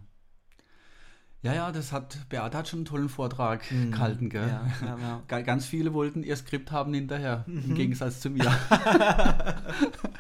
Ja, 1.45 1.53
ja, 1.55 1.71
das 1.73 1.93
hat, 1.93 2.17
Beate 2.31 2.57
hat 2.57 2.69
schon 2.69 2.79
einen 2.81 2.85
tollen 2.87 3.09
Vortrag 3.11 3.63
gehalten, 3.91 4.31
gell? 4.31 4.43
Mhm. 4.47 4.49
Ja, 4.49 4.67
ja, 4.87 4.97
ja. 4.99 5.23
Ga- 5.29 5.43
Ganz 5.43 5.67
viele 5.67 5.93
wollten 5.93 6.23
ihr 6.23 6.35
Skript 6.37 6.73
haben 6.73 6.93
hinterher, 6.95 7.45
im 7.47 7.75
Gegensatz 7.75 8.21
zu 8.21 8.31
mir. 8.31 8.45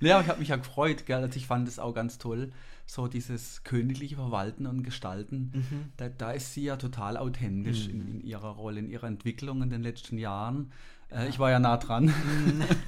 ja, 0.08 0.16
aber 0.16 0.24
ich 0.24 0.28
habe 0.30 0.40
mich 0.40 0.48
ja 0.48 0.56
gefreut, 0.56 1.06
gell? 1.06 1.22
Also 1.22 1.36
ich 1.36 1.46
fand 1.46 1.68
es 1.68 1.78
auch 1.78 1.94
ganz 1.94 2.18
toll, 2.18 2.52
so 2.86 3.06
dieses 3.06 3.62
königliche 3.64 4.16
Verwalten 4.16 4.66
und 4.66 4.82
Gestalten. 4.82 5.52
Da, 5.96 6.08
da 6.08 6.32
ist 6.32 6.54
sie 6.54 6.64
ja 6.64 6.76
total 6.76 7.16
authentisch 7.16 7.86
in, 7.88 8.06
in 8.08 8.20
ihrer 8.20 8.50
Rolle, 8.50 8.80
in 8.80 8.90
ihrer 8.90 9.06
Entwicklung 9.06 9.62
in 9.62 9.70
den 9.70 9.82
letzten 9.82 10.18
Jahren. 10.18 10.72
Äh, 11.10 11.28
Ich 11.28 11.38
war 11.38 11.50
ja 11.50 11.58
nah 11.60 11.76
dran. 11.76 12.12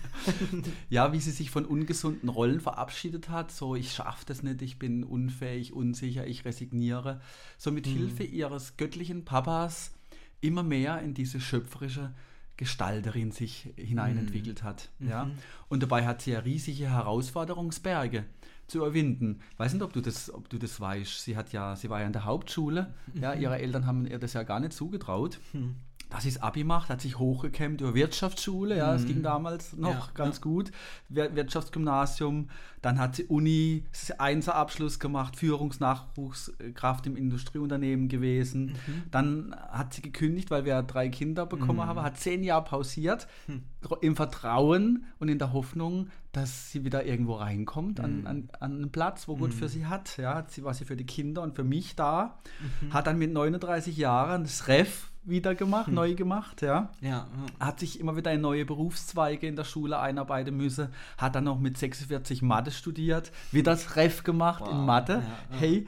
ja, 0.90 1.12
wie 1.12 1.20
sie 1.20 1.30
sich 1.30 1.50
von 1.50 1.64
ungesunden 1.64 2.28
Rollen 2.28 2.60
verabschiedet 2.60 3.28
hat, 3.28 3.52
so 3.52 3.74
ich 3.76 3.92
schaffe 3.92 4.24
das 4.26 4.42
nicht, 4.42 4.62
ich 4.62 4.78
bin 4.78 5.04
unfähig, 5.04 5.72
unsicher, 5.72 6.26
ich 6.26 6.44
resigniere. 6.44 7.20
So 7.58 7.70
mit 7.70 7.86
Hilfe 7.86 8.24
ihres 8.24 8.76
göttlichen 8.76 9.24
Papas 9.24 9.92
immer 10.40 10.62
mehr 10.62 11.00
in 11.00 11.14
diese 11.14 11.40
schöpferische 11.40 12.12
Gestalterin 12.56 13.32
sich 13.32 13.72
hineinentwickelt 13.76 14.62
hat. 14.62 14.90
Ja? 15.00 15.30
Und 15.68 15.82
dabei 15.82 16.06
hat 16.06 16.22
sie 16.22 16.32
ja 16.32 16.40
riesige 16.40 16.90
Herausforderungsberge 16.90 18.24
zu 18.66 18.78
überwinden. 18.78 19.40
Ich 19.52 19.58
weiß 19.58 19.72
nicht, 19.72 19.82
ob 19.82 19.92
du 19.92 20.00
das, 20.00 20.32
ob 20.32 20.48
du 20.48 20.58
das 20.58 20.80
weißt. 20.80 21.22
Sie 21.22 21.36
hat 21.36 21.52
ja, 21.52 21.76
sie 21.76 21.90
war 21.90 22.00
ja 22.00 22.06
in 22.06 22.12
der 22.12 22.24
Hauptschule. 22.24 22.94
Ja, 23.14 23.34
ihre 23.34 23.58
Eltern 23.58 23.86
haben 23.86 24.06
ihr 24.06 24.18
das 24.18 24.32
ja 24.32 24.42
gar 24.42 24.60
nicht 24.60 24.72
zugetraut. 24.72 25.40
Hm 25.52 25.76
dass 26.12 26.24
sie 26.24 26.30
das 26.30 26.42
Abi 26.42 26.62
macht, 26.62 26.90
hat 26.90 27.00
sich 27.00 27.18
hochgekämmt 27.18 27.80
über 27.80 27.94
Wirtschaftsschule, 27.94 28.76
ja, 28.76 28.94
es 28.94 29.02
mhm. 29.02 29.06
ging 29.06 29.22
damals 29.22 29.74
noch 29.74 30.08
ja, 30.08 30.12
ganz 30.12 30.36
ja. 30.36 30.42
gut, 30.42 30.70
Wirtschaftsgymnasium, 31.08 32.50
dann 32.82 32.98
hat 32.98 33.16
sie 33.16 33.24
Uni, 33.24 33.84
Einser-Abschluss 34.18 34.98
gemacht, 34.98 35.36
Führungsnachwuchskraft 35.36 37.06
im 37.06 37.16
Industrieunternehmen 37.16 38.08
gewesen, 38.08 38.76
mhm. 38.86 39.02
dann 39.10 39.56
hat 39.70 39.94
sie 39.94 40.02
gekündigt, 40.02 40.50
weil 40.50 40.66
wir 40.66 40.82
drei 40.82 41.08
Kinder 41.08 41.46
bekommen 41.46 41.78
mhm. 41.78 41.86
haben, 41.86 42.02
hat 42.02 42.18
zehn 42.18 42.44
Jahre 42.44 42.64
pausiert, 42.64 43.26
mhm. 43.46 43.62
im 44.02 44.14
Vertrauen 44.14 45.06
und 45.18 45.28
in 45.28 45.38
der 45.38 45.54
Hoffnung, 45.54 46.10
dass 46.32 46.72
sie 46.72 46.84
wieder 46.84 47.06
irgendwo 47.06 47.36
reinkommt 47.36 48.00
an, 48.00 48.20
mhm. 48.20 48.26
an, 48.26 48.48
an 48.60 48.72
einen 48.72 48.92
Platz, 48.92 49.28
wo 49.28 49.36
gut 49.36 49.54
für 49.54 49.64
mhm. 49.64 49.70
sie 49.70 49.86
hat, 49.86 50.18
ja, 50.18 50.44
sie 50.46 50.62
war 50.62 50.74
sie 50.74 50.84
für 50.84 50.96
die 50.96 51.06
Kinder 51.06 51.40
und 51.40 51.54
für 51.54 51.64
mich 51.64 51.96
da, 51.96 52.38
hat 52.90 53.06
dann 53.06 53.18
mit 53.18 53.32
39 53.32 53.96
Jahren 53.96 54.42
das 54.42 54.68
Ref 54.68 55.11
wieder 55.24 55.54
gemacht, 55.54 55.86
hm. 55.86 55.94
neu 55.94 56.14
gemacht, 56.14 56.62
ja. 56.62 56.90
ja. 57.00 57.08
ja. 57.10 57.66
Hat 57.66 57.80
sich 57.80 58.00
immer 58.00 58.16
wieder 58.16 58.32
in 58.32 58.40
neue 58.40 58.64
Berufszweige 58.64 59.46
in 59.46 59.56
der 59.56 59.64
Schule 59.64 59.98
einarbeiten 59.98 60.56
müssen, 60.56 60.88
hat 61.16 61.34
dann 61.34 61.44
noch 61.44 61.58
mit 61.58 61.78
46 61.78 62.42
Mathe 62.42 62.70
studiert, 62.70 63.32
wieder 63.50 63.72
das 63.72 63.96
Ref 63.96 64.24
gemacht 64.24 64.62
wow. 64.62 64.70
in 64.70 64.84
Mathe. 64.84 65.22
Ja, 65.50 65.58
hey, 65.58 65.86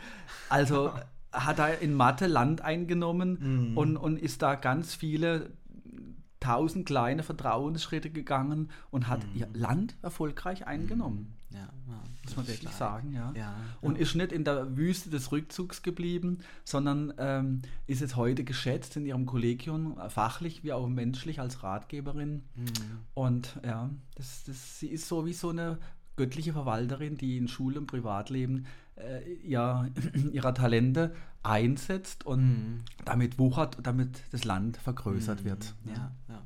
also 0.49 0.93
hat 1.33 1.59
er 1.59 1.81
in 1.81 1.95
Mathe 1.95 2.27
Land 2.27 2.61
eingenommen 2.61 3.71
mhm. 3.71 3.77
und, 3.77 3.97
und 3.97 4.19
ist 4.19 4.43
da 4.43 4.55
ganz 4.55 4.95
viele 4.95 5.51
tausend 6.39 6.87
kleine 6.87 7.23
Vertrauensschritte 7.23 8.11
gegangen 8.11 8.71
und 8.91 9.09
hat 9.09 9.25
mhm. 9.27 9.41
ihr 9.41 9.49
Land 9.55 9.97
erfolgreich 10.03 10.67
eingenommen. 10.67 11.35
Ja, 11.51 11.61
ja, 11.61 12.03
muss 12.25 12.37
man 12.37 12.49
wirklich 12.49 12.71
sagen, 12.71 13.13
ja. 13.13 13.33
ja. 13.37 13.55
Und 13.81 13.99
ist 13.99 14.15
nicht 14.15 14.33
in 14.33 14.45
der 14.45 14.77
Wüste 14.77 15.11
des 15.11 15.33
Rückzugs 15.33 15.83
geblieben, 15.83 16.39
sondern 16.65 17.13
ähm, 17.19 17.63
ist 17.87 18.01
jetzt 18.01 18.17
heute 18.17 18.45
geschätzt 18.45 18.97
in 18.97 19.07
ihrem 19.07 19.27
Kollegium, 19.27 19.99
fachlich 20.09 20.65
wie 20.65 20.73
auch 20.73 20.87
menschlich 20.89 21.41
als 21.41 21.63
Ratgeberin. 21.63 22.43
Mhm. 22.55 22.67
Und 23.15 23.59
ja, 23.65 23.91
das, 24.15 24.45
das, 24.45 24.81
sie 24.81 24.89
ist 24.89 25.09
so 25.09 25.27
wie 25.27 25.33
so 25.33 25.51
eine 25.51 25.79
göttliche 26.17 26.53
Verwalterin, 26.53 27.17
die 27.17 27.39
in 27.39 27.49
Schule 27.49 27.79
und 27.79 27.87
Privatleben 27.87 28.67
äh, 28.97 29.21
ja, 29.47 29.89
ihrer 30.33 30.55
Talente 30.55 31.15
einsetzt 31.43 32.25
und 32.25 32.41
mhm. 32.41 32.85
damit 33.05 33.39
wuchert, 33.39 33.79
damit 33.83 34.23
das 34.31 34.45
Land 34.45 34.77
vergrößert 34.79 35.41
mhm. 35.41 35.45
wird. 35.45 35.75
Ja, 35.87 36.13
ja, 36.29 36.43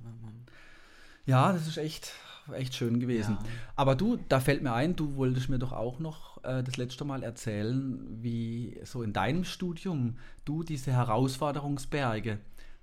ja, 1.28 1.52
das 1.52 1.68
ist 1.68 1.76
echt, 1.76 2.12
echt 2.52 2.74
schön 2.74 3.00
gewesen. 3.00 3.38
Ja. 3.40 3.46
Aber 3.76 3.94
du, 3.94 4.18
da 4.28 4.40
fällt 4.40 4.62
mir 4.62 4.72
ein, 4.72 4.96
du 4.96 5.16
wolltest 5.16 5.48
mir 5.48 5.58
doch 5.58 5.72
auch 5.72 5.98
noch 5.98 6.42
äh, 6.44 6.62
das 6.62 6.76
letzte 6.76 7.04
Mal 7.04 7.22
erzählen, 7.22 8.06
wie 8.22 8.80
so 8.84 9.02
in 9.02 9.12
deinem 9.12 9.44
Studium 9.44 10.16
du 10.44 10.62
diese 10.62 10.92
Herausforderungsberge 10.92 12.38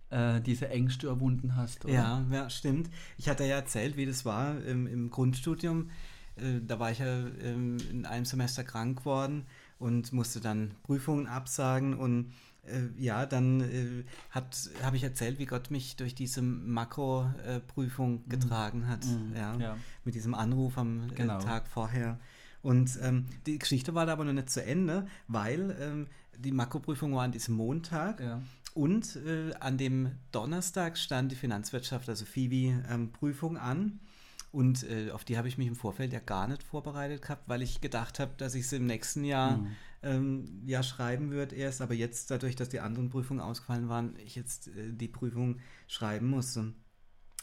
äh, 0.10 0.41
diese 0.41 0.69
Ängste 0.69 1.07
überwunden 1.07 1.55
hast. 1.55 1.86
Oder? 1.86 1.93
Ja, 1.93 2.25
ja, 2.31 2.50
stimmt. 2.50 2.89
Ich 3.17 3.29
hatte 3.29 3.43
ja 3.43 3.55
erzählt, 3.55 3.98
wie 3.98 4.05
das 4.05 4.25
war 4.25 4.62
im, 4.63 4.88
im 4.88 5.10
Grundstudium. 5.10 5.89
Äh, 6.36 6.62
da 6.65 6.79
war 6.79 6.91
ich 6.91 7.00
ja 7.00 7.27
ähm, 7.41 7.77
in 7.91 8.05
einem 8.05 8.25
Semester 8.25 8.63
krank 8.63 9.00
geworden 9.00 9.45
und 9.79 10.13
musste 10.13 10.39
dann 10.39 10.72
Prüfungen 10.84 11.27
absagen 11.27 11.95
und 11.95 12.34
äh, 12.67 12.89
ja, 12.98 13.25
dann 13.25 13.62
äh, 13.62 14.03
habe 14.34 14.98
ich 14.98 15.03
erzählt, 15.03 15.39
wie 15.39 15.45
Gott 15.45 15.72
mich 15.72 15.95
durch 15.95 16.15
diese 16.15 16.41
Makroprüfung 16.41 18.24
mhm. 18.25 18.29
getragen 18.29 18.88
hat, 18.88 19.05
mhm. 19.05 19.34
ja, 19.36 19.55
ja, 19.57 19.77
mit 20.03 20.15
diesem 20.15 20.34
Anruf 20.34 20.77
am 20.77 21.10
äh, 21.10 21.13
genau. 21.13 21.39
Tag 21.39 21.67
vorher. 21.67 22.19
Und 22.62 22.98
ähm, 23.01 23.27
die 23.45 23.60
Geschichte 23.60 23.93
war 23.93 24.05
da 24.05 24.13
aber 24.13 24.25
noch 24.25 24.34
nicht 24.34 24.50
zu 24.50 24.63
Ende, 24.63 25.07
weil 25.27 25.75
ähm, 25.79 26.07
die 26.38 26.51
Makroprüfung 26.51 27.13
war 27.13 27.24
an 27.24 27.31
diesem 27.31 27.55
Montag 27.55 28.19
ja. 28.19 28.41
und 28.74 29.17
äh, 29.17 29.53
an 29.60 29.77
dem 29.77 30.12
Donnerstag 30.31 30.98
stand 30.98 31.31
die 31.31 31.36
Finanzwirtschaft, 31.36 32.10
also 32.10 32.25
FIVI-Prüfung 32.25 33.55
ähm, 33.55 33.62
an. 33.62 34.00
Und 34.51 34.89
äh, 34.89 35.12
auf 35.12 35.25
die 35.25 35.38
habe 35.38 35.50
ich 35.50 35.57
mich 35.57 35.67
im 35.67 35.75
Vorfeld 35.75 36.13
ja 36.13 36.22
gar 36.22 36.48
nicht 36.48 36.63
vorbereitet 36.63 37.22
gehabt, 37.22 37.43
weil 37.48 37.62
ich 37.62 37.81
gedacht 37.81 38.19
habe, 38.19 38.31
dass 38.38 38.55
ich 38.55 38.63
es 38.63 38.72
im 38.72 38.86
nächsten 38.86 39.25
Jahr 39.25 39.57
mhm. 39.57 39.75
Ähm, 40.05 40.62
ja 40.65 40.83
schreiben 40.83 41.31
würde 41.31 41.55
erst. 41.55 41.81
Aber 41.81 41.93
jetzt, 41.93 42.31
dadurch, 42.31 42.55
dass 42.55 42.69
die 42.69 42.79
anderen 42.79 43.09
Prüfungen 43.09 43.41
ausgefallen 43.41 43.89
waren, 43.89 44.15
ich 44.24 44.35
jetzt 44.35 44.69
äh, 44.69 44.93
die 44.93 45.07
Prüfung 45.07 45.59
schreiben 45.88 46.27
musste. 46.27 46.74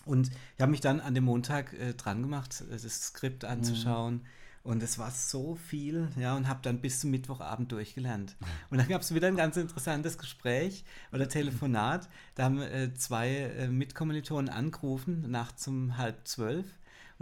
Und 0.05 0.31
ich 0.57 0.61
habe 0.61 0.71
mich 0.71 0.81
dann 0.81 1.01
an 1.01 1.15
dem 1.15 1.25
Montag 1.25 1.73
äh, 1.75 1.95
dran 1.95 2.23
gemacht, 2.23 2.65
äh, 2.71 2.73
das 2.73 3.03
Skript 3.03 3.45
anzuschauen. 3.45 4.15
Mhm. 4.15 4.27
Und 4.65 4.81
es 4.81 4.97
war 4.97 5.11
so 5.11 5.57
viel, 5.57 6.09
ja, 6.17 6.37
und 6.37 6.47
habe 6.47 6.61
dann 6.63 6.81
bis 6.81 7.01
zum 7.01 7.11
Mittwochabend 7.11 7.73
durchgelernt. 7.73 8.37
Und 8.71 8.79
dann 8.79 8.87
gab 8.87 9.03
es 9.03 9.13
wieder 9.13 9.27
ein 9.27 9.35
ganz 9.35 9.57
interessantes 9.57 10.19
Gespräch 10.19 10.85
oder 11.11 11.29
Telefonat. 11.29 12.09
Da 12.37 12.45
haben 12.45 12.61
äh, 12.61 12.95
zwei 12.95 13.31
äh, 13.31 13.69
Mitkommilitonen 13.69 14.49
angerufen, 14.49 15.29
nachts 15.29 15.67
um 15.67 15.99
halb 15.99 16.29
zwölf 16.29 16.67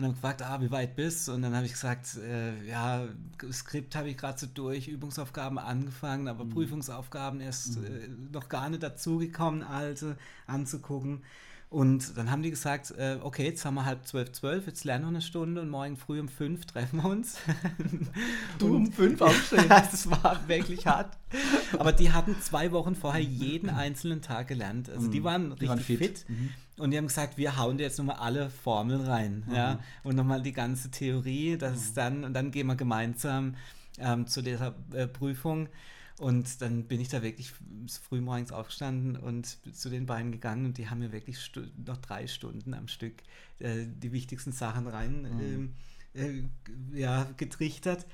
und 0.01 0.07
haben 0.07 0.15
gefragt, 0.15 0.43
ah, 0.43 0.61
wie 0.61 0.71
weit 0.71 0.97
bist 0.97 1.29
du? 1.29 1.33
Und 1.33 1.43
dann 1.43 1.55
habe 1.55 1.67
ich 1.67 1.73
gesagt, 1.73 2.17
äh, 2.17 2.65
ja, 2.67 3.07
Skript 3.53 3.95
habe 3.95 4.09
ich 4.09 4.17
gerade 4.17 4.39
so 4.39 4.47
durch, 4.47 4.89
Übungsaufgaben 4.89 5.59
angefangen, 5.59 6.29
aber 6.29 6.45
mhm. 6.45 6.51
Prüfungsaufgaben 6.51 7.41
erst 7.41 7.79
mhm. 7.79 7.85
äh, 7.85 8.09
noch 8.33 8.49
gar 8.49 8.71
nicht 8.71 8.83
dazugekommen, 8.83 9.63
alte 9.63 10.17
anzugucken. 10.47 11.23
Und 11.71 12.17
dann 12.19 12.33
haben 12.33 12.43
die 12.43 12.51
gesagt, 12.51 12.91
äh, 12.99 13.19
okay, 13.23 13.45
jetzt 13.45 13.65
haben 13.65 13.75
wir 13.75 13.85
halb 13.85 14.05
zwölf, 14.05 14.33
zwölf, 14.33 14.67
jetzt 14.67 14.83
lernen 14.83 15.05
wir 15.05 15.09
eine 15.11 15.23
Stunde 15.23 15.61
und 15.61 15.71
morgen 15.71 15.97
früh 15.97 16.19
um 16.19 16.29
fünf 16.29 16.67
treffen 16.67 17.01
wir 17.01 17.09
uns. 17.09 17.39
du 18.59 18.75
um 18.75 18.91
fünf 18.91 19.21
aufstehen. 19.23 19.69
das 19.69 20.11
war 20.11 20.41
wirklich 20.49 20.89
hart. 20.89 21.17
Aber 21.79 21.93
die 21.93 22.11
hatten 22.11 22.35
zwei 22.41 22.73
Wochen 22.73 22.97
vorher 22.97 23.23
jeden 23.23 23.71
einzelnen 23.71 24.21
Tag 24.21 24.49
gelernt. 24.49 24.91
Also 24.91 25.07
die 25.07 25.21
mhm. 25.21 25.25
waren 25.25 25.53
richtig 25.53 25.61
die 25.61 25.69
waren 25.69 25.79
fit. 25.79 25.99
fit. 25.99 26.25
Mhm. 26.29 26.51
Und 26.79 26.91
die 26.91 26.97
haben 26.97 27.07
gesagt, 27.07 27.39
wir 27.39 27.57
hauen 27.57 27.79
dir 27.79 27.85
jetzt 27.85 27.99
nochmal 27.99 28.17
alle 28.17 28.51
Formeln 28.51 29.03
rein. 29.03 29.45
Mhm. 29.47 29.55
Ja? 29.55 29.79
Und 30.03 30.17
nochmal 30.17 30.43
die 30.43 30.53
ganze 30.53 30.91
Theorie, 30.91 31.57
das 31.57 31.77
ist 31.77 31.97
dann, 31.97 32.25
und 32.25 32.35
dann 32.35 32.51
gehen 32.51 32.67
wir 32.67 32.75
gemeinsam 32.75 33.55
ähm, 34.01 34.27
zu 34.27 34.43
dieser 34.43 34.75
äh, 34.93 35.07
Prüfung. 35.07 35.69
Und 36.21 36.61
dann 36.61 36.85
bin 36.85 37.01
ich 37.01 37.09
da 37.09 37.23
wirklich 37.23 37.51
früh 37.89 38.21
morgens 38.21 38.53
aufgestanden 38.53 39.17
und 39.17 39.57
zu 39.75 39.89
den 39.89 40.05
beiden 40.05 40.33
gegangen 40.33 40.67
und 40.67 40.77
die 40.77 40.91
haben 40.91 40.99
mir 40.99 41.13
wirklich 41.13 41.51
noch 41.87 41.97
drei 41.97 42.27
Stunden 42.27 42.75
am 42.75 42.89
Stück 42.89 43.23
äh, 43.59 43.87
die 43.87 44.13
wichtigsten 44.13 44.53
Sachen 44.53 44.87
rein 44.87 45.23
mhm. 45.23 45.73
äh, 46.13 46.23
äh, 46.23 46.45
ja, 46.93 47.27
getrichtert. 47.39 48.07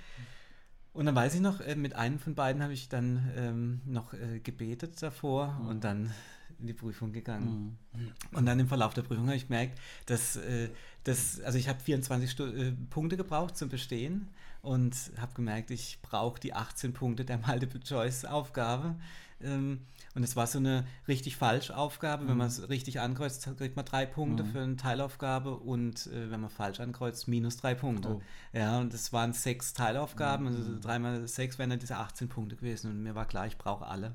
Und 0.92 1.06
dann 1.06 1.16
weiß 1.16 1.34
ich 1.34 1.40
noch, 1.40 1.60
äh, 1.60 1.74
mit 1.74 1.96
einem 1.96 2.20
von 2.20 2.36
beiden 2.36 2.62
habe 2.62 2.74
ich 2.74 2.88
dann 2.88 3.28
ähm, 3.34 3.80
noch 3.84 4.14
äh, 4.14 4.38
gebetet 4.38 5.02
davor 5.02 5.58
mhm. 5.58 5.66
und 5.66 5.82
dann 5.82 6.14
in 6.58 6.66
die 6.66 6.74
Prüfung 6.74 7.12
gegangen. 7.12 7.78
Mhm. 7.92 8.12
Und 8.32 8.46
dann 8.46 8.58
im 8.58 8.68
Verlauf 8.68 8.94
der 8.94 9.02
Prüfung 9.02 9.26
habe 9.26 9.36
ich 9.36 9.48
gemerkt, 9.48 9.78
dass, 10.06 10.36
äh, 10.36 10.70
dass 11.04 11.40
also 11.40 11.58
ich 11.58 11.68
habe 11.68 11.80
24 11.80 12.30
Stu 12.30 12.46
Punkte 12.90 13.16
gebraucht 13.16 13.56
zum 13.56 13.68
Bestehen 13.68 14.28
und 14.62 14.94
habe 15.20 15.34
gemerkt, 15.34 15.70
ich 15.70 15.98
brauche 16.02 16.40
die 16.40 16.54
18 16.54 16.92
Punkte 16.92 17.24
der 17.24 17.38
Multiple-Choice-Aufgabe. 17.38 18.96
Ähm, 19.40 19.80
und 20.14 20.22
es 20.22 20.34
war 20.34 20.46
so 20.46 20.58
eine 20.58 20.86
richtig 21.06 21.36
falsch 21.36 21.70
Aufgabe. 21.70 22.24
Mhm. 22.24 22.28
Wenn 22.28 22.36
man 22.38 22.46
es 22.46 22.68
richtig 22.68 23.00
ankreuzt, 23.00 23.48
kriegt 23.58 23.76
man 23.76 23.84
drei 23.84 24.06
Punkte 24.06 24.44
mhm. 24.44 24.48
für 24.48 24.60
eine 24.62 24.76
Teilaufgabe 24.76 25.56
und 25.56 26.06
äh, 26.06 26.30
wenn 26.30 26.40
man 26.40 26.50
falsch 26.50 26.80
ankreuzt, 26.80 27.28
minus 27.28 27.58
drei 27.58 27.74
Punkte. 27.74 28.16
Oh. 28.16 28.22
Ja, 28.52 28.78
und 28.78 28.94
es 28.94 29.12
waren 29.12 29.34
sechs 29.34 29.74
Teilaufgaben, 29.74 30.46
mhm. 30.46 30.56
also 30.56 30.80
dreimal 30.80 31.28
sechs 31.28 31.58
wären 31.58 31.70
dann 31.70 31.78
diese 31.78 31.96
18 31.96 32.28
Punkte 32.28 32.56
gewesen 32.56 32.90
und 32.90 33.02
mir 33.02 33.14
war 33.14 33.26
klar, 33.26 33.46
ich 33.46 33.58
brauche 33.58 33.86
alle. 33.86 34.14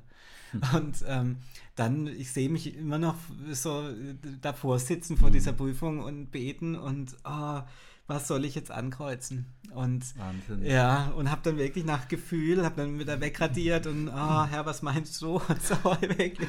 Und 0.74 1.04
ähm, 1.06 1.36
dann, 1.76 2.06
ich 2.06 2.32
sehe 2.32 2.48
mich 2.48 2.76
immer 2.76 2.98
noch 2.98 3.16
so 3.52 3.88
äh, 3.88 4.14
davor 4.40 4.78
sitzen 4.78 5.16
vor 5.16 5.28
mhm. 5.28 5.34
dieser 5.34 5.52
Prüfung 5.52 6.00
und 6.00 6.30
beten 6.30 6.76
und 6.76 7.16
oh, 7.24 7.60
was 8.06 8.28
soll 8.28 8.44
ich 8.44 8.54
jetzt 8.54 8.70
ankreuzen? 8.70 9.46
Und 9.74 10.04
Wahnsinn. 10.18 10.66
ja, 10.66 11.06
und 11.16 11.30
habe 11.30 11.40
dann 11.44 11.56
wirklich 11.56 11.84
nach 11.84 12.08
Gefühl, 12.08 12.64
habe 12.64 12.76
dann 12.76 12.98
wieder 12.98 13.20
wegradiert 13.20 13.86
und, 13.86 14.08
oh, 14.08 14.44
Herr, 14.44 14.66
was 14.66 14.82
meinst 14.82 15.22
du? 15.22 15.36
Und 15.48 15.62
so 15.62 15.76
wirklich 16.00 16.48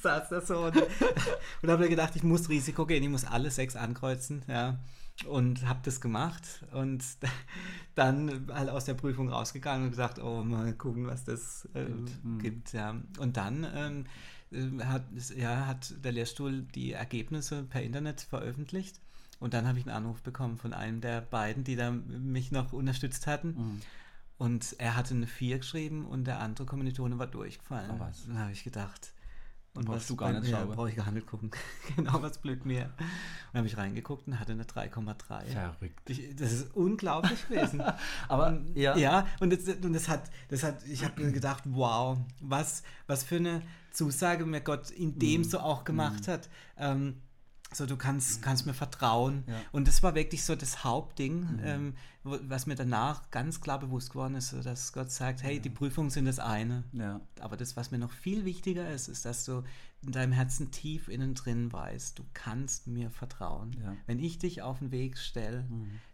saß 0.00 0.28
da 0.28 0.40
so 0.40 0.60
und, 0.60 0.76
und 1.62 1.70
habe 1.70 1.84
mir 1.84 1.88
gedacht, 1.88 2.14
ich 2.14 2.22
muss 2.22 2.48
Risiko 2.48 2.86
gehen, 2.86 3.02
ich 3.02 3.08
muss 3.08 3.24
alle 3.24 3.50
sechs 3.50 3.74
ankreuzen, 3.74 4.42
ja. 4.46 4.78
Und 5.24 5.66
habe 5.66 5.80
das 5.82 6.02
gemacht 6.02 6.62
und 6.72 7.02
dann 7.94 8.48
halt 8.52 8.68
aus 8.68 8.84
der 8.84 8.94
Prüfung 8.94 9.30
rausgegangen 9.30 9.84
und 9.84 9.90
gesagt, 9.90 10.18
oh, 10.18 10.42
mal 10.42 10.74
gucken, 10.74 11.06
was 11.06 11.24
das 11.24 11.66
äh, 11.74 11.84
mhm. 11.84 12.38
gibt, 12.38 12.74
ja. 12.74 12.96
Und 13.18 13.38
dann 13.38 13.66
ähm, 13.74 14.04
äh, 14.50 14.84
hat, 14.84 15.04
ja, 15.34 15.66
hat 15.66 15.94
der 16.04 16.12
Lehrstuhl 16.12 16.62
die 16.74 16.92
Ergebnisse 16.92 17.62
per 17.62 17.82
Internet 17.82 18.20
veröffentlicht 18.20 19.00
und 19.38 19.54
dann 19.54 19.66
habe 19.66 19.78
ich 19.78 19.86
einen 19.86 19.96
Anruf 19.96 20.22
bekommen 20.22 20.56
von 20.56 20.72
einem 20.72 21.00
der 21.00 21.20
beiden, 21.20 21.64
die 21.64 21.76
da 21.76 21.90
mich 21.90 22.52
noch 22.52 22.72
unterstützt 22.72 23.26
hatten. 23.26 23.48
Mhm. 23.48 23.82
Und 24.38 24.76
er 24.78 24.96
hatte 24.96 25.14
eine 25.14 25.26
4 25.26 25.58
geschrieben 25.58 26.06
und 26.06 26.24
der 26.24 26.40
andere 26.40 26.66
Kommilitone 26.66 27.18
war 27.18 27.26
durchgefallen. 27.26 27.90
Oh, 27.94 28.00
was? 28.00 28.26
Dann 28.26 28.38
habe 28.38 28.52
ich 28.52 28.64
gedacht, 28.64 29.12
Und 29.74 29.86
brauchst 29.86 30.00
was 30.00 30.06
du 30.08 30.16
gar 30.16 30.32
nicht 30.32 30.50
schauen. 30.50 30.68
brauche 30.68 30.90
ich 30.90 30.96
gar 30.96 31.10
nicht 31.10 31.26
gucken. 31.26 31.50
genau, 31.96 32.20
was 32.22 32.38
blöd 32.38 32.64
mir. 32.66 32.92
Und 33.56 33.60
habe 33.60 33.68
ich 33.68 33.76
reingeguckt 33.78 34.26
und 34.26 34.38
hatte 34.38 34.52
eine 34.52 34.64
3,3. 34.64 35.44
Verrückt. 35.46 36.10
Ich, 36.10 36.36
das 36.36 36.52
ist 36.52 36.74
unglaublich 36.76 37.48
gewesen. 37.48 37.80
Aber, 38.28 38.48
Und- 38.48 38.76
ja. 38.76 38.94
ja, 38.98 39.26
und 39.40 39.50
das, 39.50 39.60
und 39.82 39.94
das 39.94 40.08
hat, 40.08 40.30
das 40.48 40.62
hat, 40.62 40.84
ich 40.86 41.04
habe 41.04 41.22
mir 41.22 41.32
gedacht, 41.32 41.62
wow, 41.64 42.18
was, 42.40 42.82
was 43.06 43.24
für 43.24 43.36
eine 43.36 43.62
Zusage 43.92 44.44
mir 44.44 44.60
Gott 44.60 44.90
in 44.90 45.08
Mhm. 45.14 45.18
dem 45.20 45.44
so 45.44 45.58
auch 45.60 45.84
gemacht 45.84 46.28
hat. 46.28 46.50
Ähm, 46.76 47.22
so, 47.72 47.86
du 47.86 47.96
kannst, 47.96 48.42
kannst 48.42 48.66
mir 48.66 48.74
vertrauen. 48.74 49.44
Ja. 49.46 49.54
Mhm. 49.54 49.60
Und 49.72 49.88
das 49.88 50.02
war 50.02 50.14
wirklich 50.14 50.44
so 50.44 50.54
das 50.54 50.84
Hauptding, 50.84 51.58
ähm, 51.64 51.94
wo, 52.24 52.36
was 52.42 52.66
mir 52.66 52.74
danach 52.76 53.30
ganz 53.30 53.60
klar 53.62 53.80
bewusst 53.80 54.10
geworden 54.10 54.34
ist, 54.34 54.50
so, 54.50 54.62
dass 54.62 54.92
Gott 54.92 55.10
sagt, 55.10 55.42
hey, 55.42 55.60
die 55.60 55.70
Prüfungen 55.70 56.10
sind 56.10 56.26
das 56.26 56.38
eine. 56.38 56.84
Ja. 56.92 57.22
Aber 57.40 57.56
das, 57.56 57.74
was 57.76 57.90
mir 57.90 57.98
noch 57.98 58.12
viel 58.12 58.44
wichtiger 58.44 58.88
ist, 58.90 59.08
ist, 59.08 59.24
dass 59.24 59.44
du 59.46 59.62
in 60.06 60.12
deinem 60.12 60.32
Herzen 60.32 60.70
tief 60.70 61.08
innen 61.08 61.34
drin 61.34 61.72
weißt, 61.72 62.18
du 62.18 62.24
kannst 62.32 62.86
mir 62.86 63.10
vertrauen. 63.10 63.72
Ja. 63.80 63.90
Mhm. 63.92 63.96
Wenn 64.06 64.18
ich 64.18 64.38
dich 64.38 64.62
auf 64.62 64.78
den 64.78 64.90
Weg 64.90 65.18
stelle, 65.18 65.66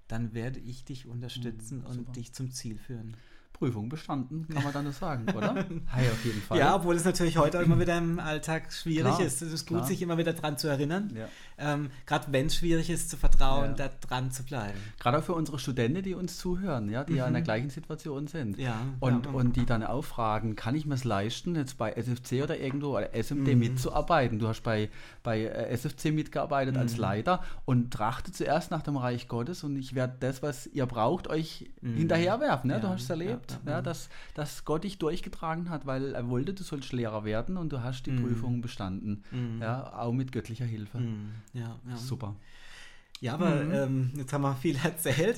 dann 0.09 0.35
werde 0.35 0.61
ich 0.61 0.85
dich 0.85 1.07
unterstützen 1.07 1.83
und 1.83 1.95
super. 1.95 2.13
dich 2.13 2.33
zum 2.33 2.51
Ziel 2.51 2.77
führen. 2.79 3.17
Prüfung 3.53 3.89
bestanden, 3.89 4.49
kann 4.53 4.65
man 4.65 4.73
dann 4.73 4.85
das 4.87 4.99
sagen, 4.99 5.27
oder? 5.37 5.55
Hey, 5.93 6.09
auf 6.11 6.25
jeden 6.25 6.41
Fall. 6.43 6.59
Ja, 6.59 6.75
obwohl 6.75 6.97
es 6.97 7.05
natürlich 7.05 7.37
heute 7.39 7.59
auch 7.59 7.63
immer 7.63 7.79
wieder 7.79 7.97
im 7.99 8.19
Alltag 8.19 8.73
schwierig 8.73 9.15
Klar, 9.15 9.21
ist. 9.27 9.41
Es 9.43 9.53
ist 9.53 9.67
gut, 9.69 9.79
klar. 9.79 9.87
sich 9.89 10.03
immer 10.03 10.19
wieder 10.19 10.33
dran 10.33 10.59
zu 10.59 10.69
erinnern. 10.69 11.13
Ja. 11.15 11.29
Ähm, 11.59 11.91
Gerade 12.07 12.27
wenn 12.31 12.47
es 12.47 12.57
schwierig 12.57 12.91
ist, 12.91 13.11
zu 13.11 13.17
vertrauen, 13.17 13.71
Ja. 13.77 13.89
da 13.89 13.91
dran 14.01 14.31
zu 14.33 14.43
bleiben. 14.43 14.79
Gerade 14.99 15.19
auch 15.19 15.23
für 15.23 15.35
unsere 15.35 15.59
Studenten, 15.59 16.03
die 16.03 16.15
uns 16.15 16.39
zuhören, 16.39 16.89
ja, 16.91 17.05
die 17.05 17.15
ja 17.15 17.27
in 17.27 17.35
der 17.35 17.43
gleichen 17.43 17.71
Situation 17.71 18.27
sind. 18.27 18.57
Mhm. 18.59 18.65
Ja, 18.65 18.81
Und, 19.01 19.27
ja. 19.27 19.33
und 19.33 19.55
die 19.57 19.67
dann 19.67 19.85
auch 19.85 20.03
fragen, 20.05 20.57
kann 20.57 20.75
ich 20.75 20.87
mir 20.87 20.95
es 20.95 21.05
leisten, 21.05 21.55
jetzt 21.55 21.79
bei 21.79 21.93
SFC 21.93 22.43
oder 22.43 22.59
irgendwo 22.59 22.97
oder 22.97 23.15
SMD 23.15 23.53
Mhm. 23.55 23.59
mitzuarbeiten? 23.61 24.39
Du 24.41 24.49
hast 24.49 24.63
bei, 24.63 24.91
bei 25.23 25.43
äh, 25.43 25.69
SFC 25.71 26.07
mitgearbeitet 26.11 26.75
Mhm. 26.75 26.81
als 26.81 26.97
Leiter 26.97 27.43
und 27.65 27.93
trachte 27.93 28.33
zuerst 28.33 28.71
nach 28.73 28.83
dem 28.83 28.97
Reich 28.97 29.29
Gottes 29.29 29.63
und 29.63 29.77
ich 29.77 29.95
werde 29.95 30.15
das, 30.21 30.43
was 30.43 30.67
ihr 30.67 30.87
braucht, 30.87 31.29
euch 31.29 31.71
hinterherwerfen. 31.81 32.69
Ne? 32.71 32.81
du 32.81 32.87
Mhm. 32.89 32.93
Hast 32.93 33.03
es 33.05 33.11
erlebt, 33.11 33.52
ja, 33.55 33.61
ja, 33.67 33.73
ja. 33.73 33.83
dass, 33.83 34.09
dass 34.35 34.65
Gott 34.65 34.85
dich 34.85 34.99
durchgetragen 34.99 35.71
hat, 35.71 35.87
weil 35.87 36.15
er 36.15 36.29
wollte, 36.29 36.55
du 36.55 36.63
sollst 36.63 36.93
Lehrer 36.93 37.25
werden 37.25 37.57
und 37.57 37.73
du 37.73 37.83
hast 37.83 38.05
die 38.07 38.13
Mhm. 38.13 38.23
Prüfung 38.23 38.61
bestanden. 38.61 39.23
Ja, 39.61 39.93
auch 39.99 40.13
mit 40.13 40.33
göttlicher 40.33 40.65
Hilfe. 40.67 40.99
Hm, 40.99 41.31
Ja, 41.53 41.77
ja. 41.89 41.97
Super. 41.97 42.35
Ja, 43.23 43.35
aber 43.35 43.51
Mhm. 43.63 43.73
ähm, 43.73 44.11
jetzt 44.17 44.33
haben 44.33 44.43
wir 44.43 44.57
viel 44.57 44.77
erzählt. 44.85 45.37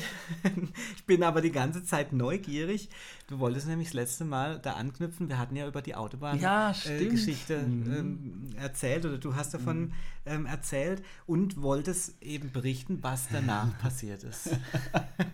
ich 0.97 1.05
bin 1.05 1.23
aber 1.23 1.43
die 1.43 1.53
ganze 1.53 1.85
Zeit 1.85 2.15
neugierig. 2.15 2.89
Du 3.27 3.39
wolltest 3.41 3.67
nämlich 3.67 3.89
das 3.89 3.95
letzte 3.95 4.25
Mal 4.25 4.59
da 4.59 4.73
anknüpfen. 4.73 5.29
Wir 5.29 5.39
hatten 5.39 5.55
ja 5.55 5.67
über 5.69 5.83
die 5.83 5.91
Ja, 5.91 5.99
Autobahn-Geschichte 5.99 6.81
stimmt. 6.97 7.11
Geschichte, 7.11 7.59
Mhm. 7.59 7.93
ähm, 7.95 8.51
erzählt 8.57 9.05
oder 9.05 9.19
du 9.19 9.37
hast 9.37 9.53
davon 9.53 9.93
ähm, 10.25 10.47
erzählt 10.47 11.03
und 11.27 11.61
wolltest 11.61 12.23
eben 12.23 12.51
berichten, 12.53 13.01
was 13.03 13.29
danach 13.31 13.79
passiert 13.83 14.25
ist. 14.25 14.49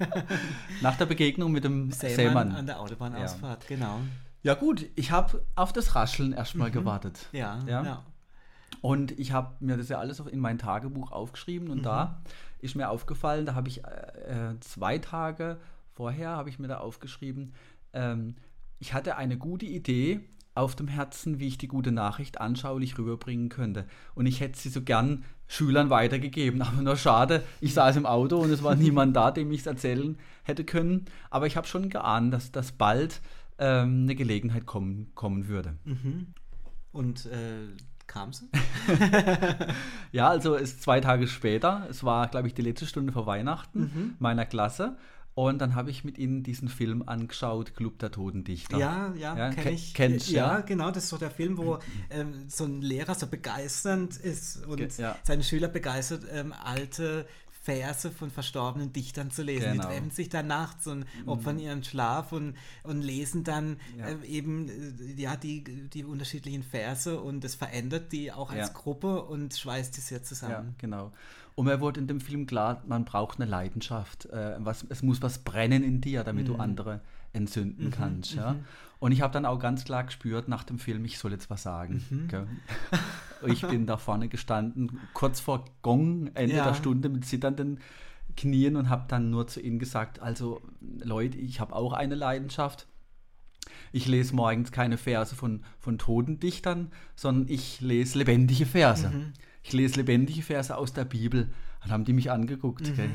Nach 0.83 0.97
der 0.97 1.07
Begegnung 1.07 1.53
mit 1.53 1.63
dem 1.63 1.93
Sämann. 1.93 2.51
an 2.53 2.67
der 2.67 2.81
Autobahnausfahrt, 2.81 3.69
genau. 3.69 4.01
Ja 4.43 4.55
gut, 4.55 4.87
ich 4.97 5.11
habe 5.13 5.45
auf 5.55 5.73
das 5.73 5.95
Rascheln 5.95 6.33
erstmal 6.33 6.71
gewartet. 6.73 7.29
Mhm. 7.33 7.39
Ja, 7.39 7.61
Ja. 7.67 7.85
ja. 7.85 8.05
Und 8.81 9.19
ich 9.19 9.33
habe 9.33 9.55
mir 9.61 9.77
das 9.77 9.89
ja 9.89 9.99
alles 9.99 10.21
auch 10.21 10.27
in 10.27 10.39
mein 10.39 10.59
Tagebuch 10.59 11.13
aufgeschrieben 11.13 11.69
und 11.69 11.83
da 11.85 12.23
ist 12.61 12.77
mir 12.77 12.89
aufgefallen, 12.91 13.47
da 13.47 13.55
habe 13.55 13.69
ich 13.69 13.85
äh, 13.85 14.59
zwei 14.61 14.99
Tage 14.99 15.59
vorher, 15.93 16.31
habe 16.31 16.49
ich 16.49 16.59
mir 16.59 16.69
da 16.69 16.79
aufgeschrieben, 16.79 17.53
ähm, 17.93 18.37
ich 18.79 18.95
hatte 18.95 19.17
eine 19.17 19.37
gute 19.37 19.67
Idee 19.67 20.21
auf 20.55 20.75
dem 20.75 20.89
Herzen, 20.89 21.39
wie 21.39 21.47
ich 21.47 21.59
die 21.59 21.69
gute 21.69 21.93
Nachricht 21.93 22.41
anschaulich 22.41 22.99
rüberbringen 22.99 23.49
könnte. 23.51 23.87
Und 24.15 24.27
ich 24.27 24.41
hätte 24.41 24.59
sie 24.59 24.69
so 24.69 24.83
gern 24.83 25.25
Schülern 25.47 25.91
weitergegeben, 25.91 26.63
aber 26.63 26.83
nur 26.83 26.97
schade, 26.97 27.43
ich 27.61 27.75
saß 27.75 27.97
im 27.97 28.07
Auto 28.07 28.39
und 28.39 28.51
es 28.51 28.63
war 28.63 28.75
niemand 28.77 29.15
da, 29.15 29.31
dem 29.31 29.53
ich 29.53 29.61
es 29.61 29.67
erzählen 29.67 30.19
hätte 30.43 30.65
können. 30.65 31.07
Aber 31.31 31.47
ich 31.47 31.57
habe 31.57 31.67
schon 31.67 31.89
geahnt, 31.89 32.33
dass, 32.33 32.51
dass 32.51 32.73
bald 32.73 33.21
ähm, 33.59 34.03
eine 34.03 34.15
Gelegenheit 34.15 34.67
kommen, 34.67 35.13
kommen 35.15 35.49
würde. 35.49 35.77
Mhm. 35.85 36.29
Und 36.93 37.27
äh, 37.27 37.69
kam 38.11 38.33
sie? 38.33 38.49
Ja, 40.13 40.29
also 40.29 40.55
ist 40.57 40.83
zwei 40.83 41.01
Tage 41.01 41.29
später. 41.29 41.87
Es 41.89 42.03
war, 42.05 42.27
glaube 42.29 42.49
ich, 42.49 42.55
die 42.55 42.63
letzte 42.63 42.87
Stunde 42.87 43.13
vor 43.13 43.27
Weihnachten 43.27 44.17
meiner 44.19 44.45
Klasse. 44.45 44.97
Und 45.35 45.61
dann 45.61 45.77
habe 45.77 45.91
ich 45.91 46.03
mit 46.05 46.19
ihnen 46.19 46.43
diesen 46.43 46.69
Film 46.69 47.05
angeschaut, 47.07 47.75
Club 47.77 48.01
der 48.01 48.11
Toten 48.11 48.43
Dichter. 48.43 48.77
Ja, 48.79 49.15
ja, 49.15 49.39
Ja, 49.39 49.51
kenn 49.51 49.63
ke- 49.65 49.71
ich. 49.71 49.95
kennst, 49.95 50.29
ja, 50.31 50.57
ja? 50.57 50.61
genau, 50.61 50.91
das 50.91 51.05
ist 51.05 51.11
so 51.11 51.19
der 51.19 51.31
Film, 51.31 51.57
wo 51.57 51.79
ähm, 52.11 52.33
so 52.49 52.65
ein 52.65 52.83
Lehrer 52.83 53.15
so 53.15 53.29
begeisternd 53.29 54.17
ist 54.17 54.67
und 54.67 54.99
ja. 54.99 55.17
seine 55.23 55.45
Schüler 55.45 55.69
begeistert, 55.69 56.25
ähm, 56.33 56.53
alte 56.65 57.27
Verse 57.63 58.11
von 58.11 58.31
verstorbenen 58.31 58.93
Dichtern 58.93 59.31
zu 59.31 59.43
lesen. 59.43 59.73
Genau. 59.73 59.75
Mhm. 59.85 59.89
Die 59.89 59.95
treffen 59.95 60.11
sich 60.11 60.29
dann 60.31 60.47
nachts 60.47 60.87
und 60.87 61.05
opfern 61.27 61.59
ihren 61.59 61.85
Schlaf 61.85 62.33
und, 62.33 62.57
und 62.85 63.03
lesen 63.03 63.45
dann 63.45 63.77
Ja. 63.99 64.09
ähm, 64.09 64.23
eben 64.25 64.69
äh, 64.69 65.21
ja, 65.21 65.37
die, 65.37 65.63
die 65.63 66.05
unterschiedlichen 66.05 66.63
Verse 66.63 67.21
und 67.21 67.45
das 67.45 67.55
verändert 67.55 68.13
die 68.13 68.33
auch 68.33 68.51
als 68.51 68.69
Ja. 68.69 68.73
Gruppe 68.75 69.23
und 69.25 69.55
schweißt 69.55 69.95
die 69.97 70.01
sehr 70.01 70.19
Ja, 70.19 70.25
zusammen. 70.25 70.75
genau. 70.79 71.13
Und 71.55 71.67
mir 71.67 71.81
wurde 71.81 72.01
in 72.01 72.07
dem 72.07 72.21
Film 72.21 72.47
klar, 72.47 72.83
man 72.87 73.05
braucht 73.05 73.39
eine 73.41 73.51
Leidenschaft. 73.51 74.25
Äh, 74.27 74.55
was, 74.61 74.87
es 74.89 75.03
muss 75.03 75.21
was 75.21 75.39
brennen 75.41 75.83
in 75.85 76.01
dir, 76.01 76.25
damit 76.25 76.45
Mhm. 76.49 76.53
du 76.55 76.57
andere 76.57 77.01
entzünden 77.33 77.91
kannst. 77.91 78.35
Ja? 78.35 78.57
Und 78.99 79.13
ich 79.13 79.23
habe 79.23 79.33
dann 79.33 79.47
auch 79.47 79.59
ganz 79.59 79.85
klar 79.85 80.05
gespürt 80.05 80.49
nach 80.49 80.63
dem 80.65 80.79
Film, 80.79 81.05
ich 81.05 81.19
soll 81.19 81.33
jetzt 81.33 81.49
was 81.49 81.63
sagen. 81.63 82.05
Mhm. 82.11 82.29
ich 83.51 83.63
bin 83.63 83.87
da 83.87 83.97
vorne 83.97 84.29
gestanden, 84.29 85.01
kurz 85.15 85.41
vor 85.41 85.65
Gong, 85.83 86.31
Ende 86.35 86.57
Ja. 86.57 86.65
der 86.65 86.75
Stunde 86.75 87.09
mit 87.09 87.25
zitternden 87.25 87.81
Knien 88.37 88.77
und 88.77 88.89
habe 88.91 89.07
dann 89.09 89.31
nur 89.31 89.47
zu 89.47 89.61
ihnen 89.61 89.79
gesagt, 89.79 90.21
also 90.21 90.61
Leute, 90.81 91.39
ich 91.39 91.61
habe 91.61 91.75
auch 91.75 91.93
eine 91.93 92.15
Leidenschaft. 92.15 92.87
Ich 93.93 94.07
lese 94.07 94.35
morgens 94.35 94.71
keine 94.73 94.97
Verse 94.99 95.35
von, 95.35 95.63
von 95.79 95.99
toten 95.99 96.39
Dichtern, 96.39 96.91
sondern 97.17 97.49
ich 97.49 97.81
lese 97.81 98.19
lebendige 98.19 98.67
Verse. 98.67 99.11
Ich 99.63 99.73
lese 99.73 99.97
lebendige 99.97 100.43
Verse 100.43 100.77
aus 100.77 100.93
der 100.93 101.05
Bibel. 101.05 101.51
Dann 101.83 101.93
haben 101.93 102.05
die 102.05 102.13
mich 102.13 102.31
angeguckt. 102.31 102.95
Gell? 102.95 103.11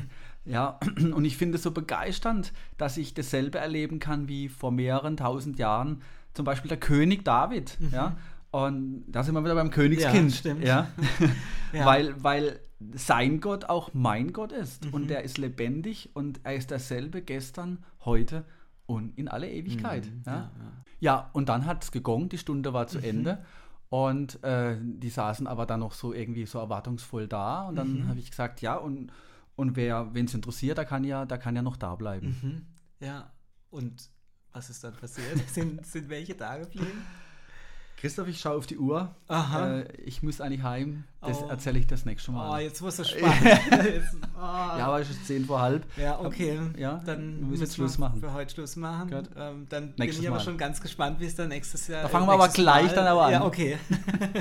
Ja, 0.46 0.78
und 1.14 1.24
ich 1.24 1.36
finde 1.36 1.56
es 1.56 1.62
so 1.62 1.70
begeisternd, 1.72 2.52
dass 2.78 2.96
ich 2.96 3.14
dasselbe 3.14 3.58
erleben 3.58 3.98
kann 3.98 4.28
wie 4.28 4.48
vor 4.48 4.70
mehreren 4.72 5.16
tausend 5.16 5.58
Jahren 5.58 6.02
zum 6.34 6.44
Beispiel 6.44 6.68
der 6.68 6.78
König 6.78 7.24
David. 7.24 7.76
Ja? 7.92 8.16
Und 8.52 9.04
da 9.08 9.22
sind 9.24 9.34
wir 9.34 9.42
wieder 9.42 9.54
beim 9.54 9.70
Königskind. 9.70 10.30
Ja, 10.32 10.36
stimmt. 10.36 10.64
Ja? 10.64 10.88
Ja. 11.72 11.84
Weil, 11.84 12.14
weil 12.22 12.60
sein 12.94 13.40
Gott 13.40 13.64
auch 13.64 13.90
mein 13.92 14.32
Gott 14.32 14.52
ist. 14.52 14.86
Mhm. 14.86 14.94
Und 14.94 15.10
er 15.10 15.22
ist 15.24 15.36
lebendig 15.36 16.10
und 16.14 16.40
er 16.44 16.54
ist 16.54 16.70
dasselbe 16.70 17.20
gestern, 17.22 17.84
heute 18.04 18.44
und 18.86 19.18
in 19.18 19.28
alle 19.28 19.50
Ewigkeit. 19.50 20.06
Mhm, 20.06 20.22
ja? 20.26 20.32
ja, 20.32 20.50
ja. 21.00 21.30
Und 21.32 21.48
dann 21.48 21.66
hat 21.66 21.82
es 21.82 21.90
gegongt, 21.90 22.32
die 22.32 22.38
Stunde 22.38 22.72
war 22.72 22.84
Mhm. 22.84 22.88
zu 22.88 22.98
Ende. 23.00 23.44
Und 23.88 24.42
äh, 24.44 24.76
die 24.80 25.10
saßen 25.10 25.46
aber 25.46 25.66
dann 25.66 25.80
noch 25.80 25.92
so 25.92 26.12
irgendwie 26.12 26.46
so 26.46 26.58
erwartungsvoll 26.60 27.26
da. 27.28 27.66
Und 27.68 27.76
dann 27.76 28.00
Mhm. 28.04 28.08
habe 28.08 28.18
ich 28.20 28.30
gesagt, 28.30 28.60
ja, 28.62 28.76
und, 28.76 29.10
und 29.56 29.74
wer, 29.76 30.14
wen 30.14 30.26
es 30.26 30.34
interessiert, 30.34 30.78
der 30.78 30.84
kann 30.84 31.02
ja, 31.04 31.24
der 31.24 31.38
kann 31.38 31.56
ja 31.56 31.62
noch 31.62 31.76
da 31.76 31.94
bleiben. 31.94 32.36
Mhm. 32.42 32.66
Ja, 33.00 33.32
und 33.70 34.10
was 34.52 34.70
ist 34.70 34.84
dann 34.84 34.94
passiert? 34.94 35.38
sind, 35.48 35.84
sind 35.84 36.08
welche 36.08 36.34
da 36.34 36.58
geblieben? 36.58 37.02
Christoph, 37.96 38.28
ich 38.28 38.38
schaue 38.40 38.56
auf 38.58 38.66
die 38.66 38.76
Uhr. 38.76 39.14
Aha. 39.26 39.78
Äh, 39.78 39.92
ich 40.04 40.22
muss 40.22 40.40
eigentlich 40.42 40.62
heim. 40.62 41.04
Das 41.22 41.42
Oh. 41.42 41.48
erzähle 41.48 41.78
ich 41.78 41.86
das 41.86 42.04
nächste 42.04 42.30
Oh, 42.30 42.34
Mal. 42.34 42.62
jetzt 42.62 42.82
muss 42.82 42.98
es 43.00 43.08
spannend. 43.10 43.42
jetzt, 43.42 44.14
oh. 44.36 44.38
ja, 44.38 44.86
aber 44.86 45.00
es 45.00 45.08
ist 45.10 45.26
zehn 45.26 45.46
vor 45.46 45.60
halb. 45.62 45.84
Ja, 45.96 46.20
okay. 46.20 46.60
Ja, 46.76 47.02
dann 47.06 47.40
wir 47.40 47.46
müssen 47.46 47.62
jetzt 47.62 47.72
wir 47.72 47.84
Schluss 47.86 47.96
machen. 47.98 48.20
Für 48.20 48.32
heute 48.34 48.52
Schluss 48.52 48.76
machen. 48.76 49.10
Gut. 49.10 49.30
Ähm, 49.36 49.66
dann 49.70 49.86
bin 49.88 49.94
Nächstes 49.96 50.22
ich 50.22 50.28
aber 50.28 50.36
Mal. 50.36 50.42
schon 50.44 50.58
ganz 50.58 50.80
gespannt, 50.82 51.20
wie 51.20 51.24
es 51.26 51.34
dann 51.34 51.48
nächstes 51.48 51.88
Jahr. 51.88 52.02
Da 52.02 52.08
fangen 52.08 52.26
wir 52.26 52.32
aber 52.34 52.44
nächstes 52.44 52.62
gleich 52.64 52.92
dann 52.92 53.06
aber 53.06 53.24
an. 53.26 53.32
Ja, 53.32 53.44
okay. 53.44 53.78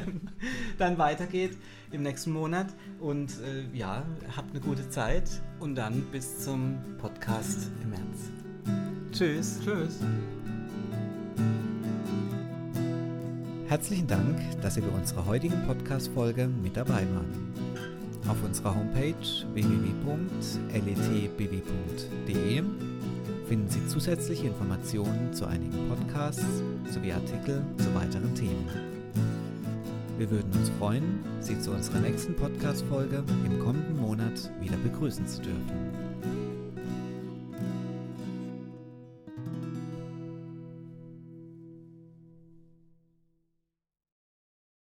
dann 0.78 0.98
weitergeht 0.98 1.58
im 1.92 2.04
nächsten 2.04 2.34
Monat. 2.34 2.68
Und 3.00 3.32
äh, 3.42 3.66
ja, 3.76 4.04
habt 4.36 4.52
eine 4.52 4.60
gute 4.60 4.90
Zeit. 4.90 5.30
Und 5.60 5.76
dann 5.76 6.02
bis 6.12 6.44
zum 6.44 6.78
Podcast 7.00 7.70
im 7.82 7.90
März. 7.92 9.12
Tschüss. 9.14 9.60
Tschüss. 9.64 10.00
Herzlichen 13.76 14.08
Dank, 14.08 14.40
dass 14.62 14.76
Sie 14.76 14.82
bei 14.82 14.88
unserer 14.88 15.26
heutigen 15.26 15.62
Podcast-Folge 15.68 16.48
mit 16.48 16.78
dabei 16.78 17.06
waren. 17.14 17.54
Auf 18.26 18.42
unserer 18.42 18.74
Homepage 18.74 19.14
www.letbw.de 19.54 20.24
finden 23.50 23.68
Sie 23.68 23.86
zusätzliche 23.88 24.48
Informationen 24.48 25.34
zu 25.34 25.46
einigen 25.46 25.90
Podcasts 25.90 26.64
sowie 26.90 27.12
Artikel 27.12 27.66
zu 27.78 27.94
weiteren 27.94 28.34
Themen. 28.34 28.66
Wir 30.18 30.32
würden 30.32 30.54
uns 30.54 30.70
freuen, 30.80 31.20
Sie 31.42 31.60
zu 31.60 31.72
unserer 31.72 32.00
nächsten 32.00 32.34
Podcast-Folge 32.34 33.26
im 33.46 33.60
kommenden 33.60 33.98
Monat 33.98 34.52
wieder 34.62 34.78
begrüßen 34.78 35.28
zu 35.28 35.42
dürfen. 35.42 35.95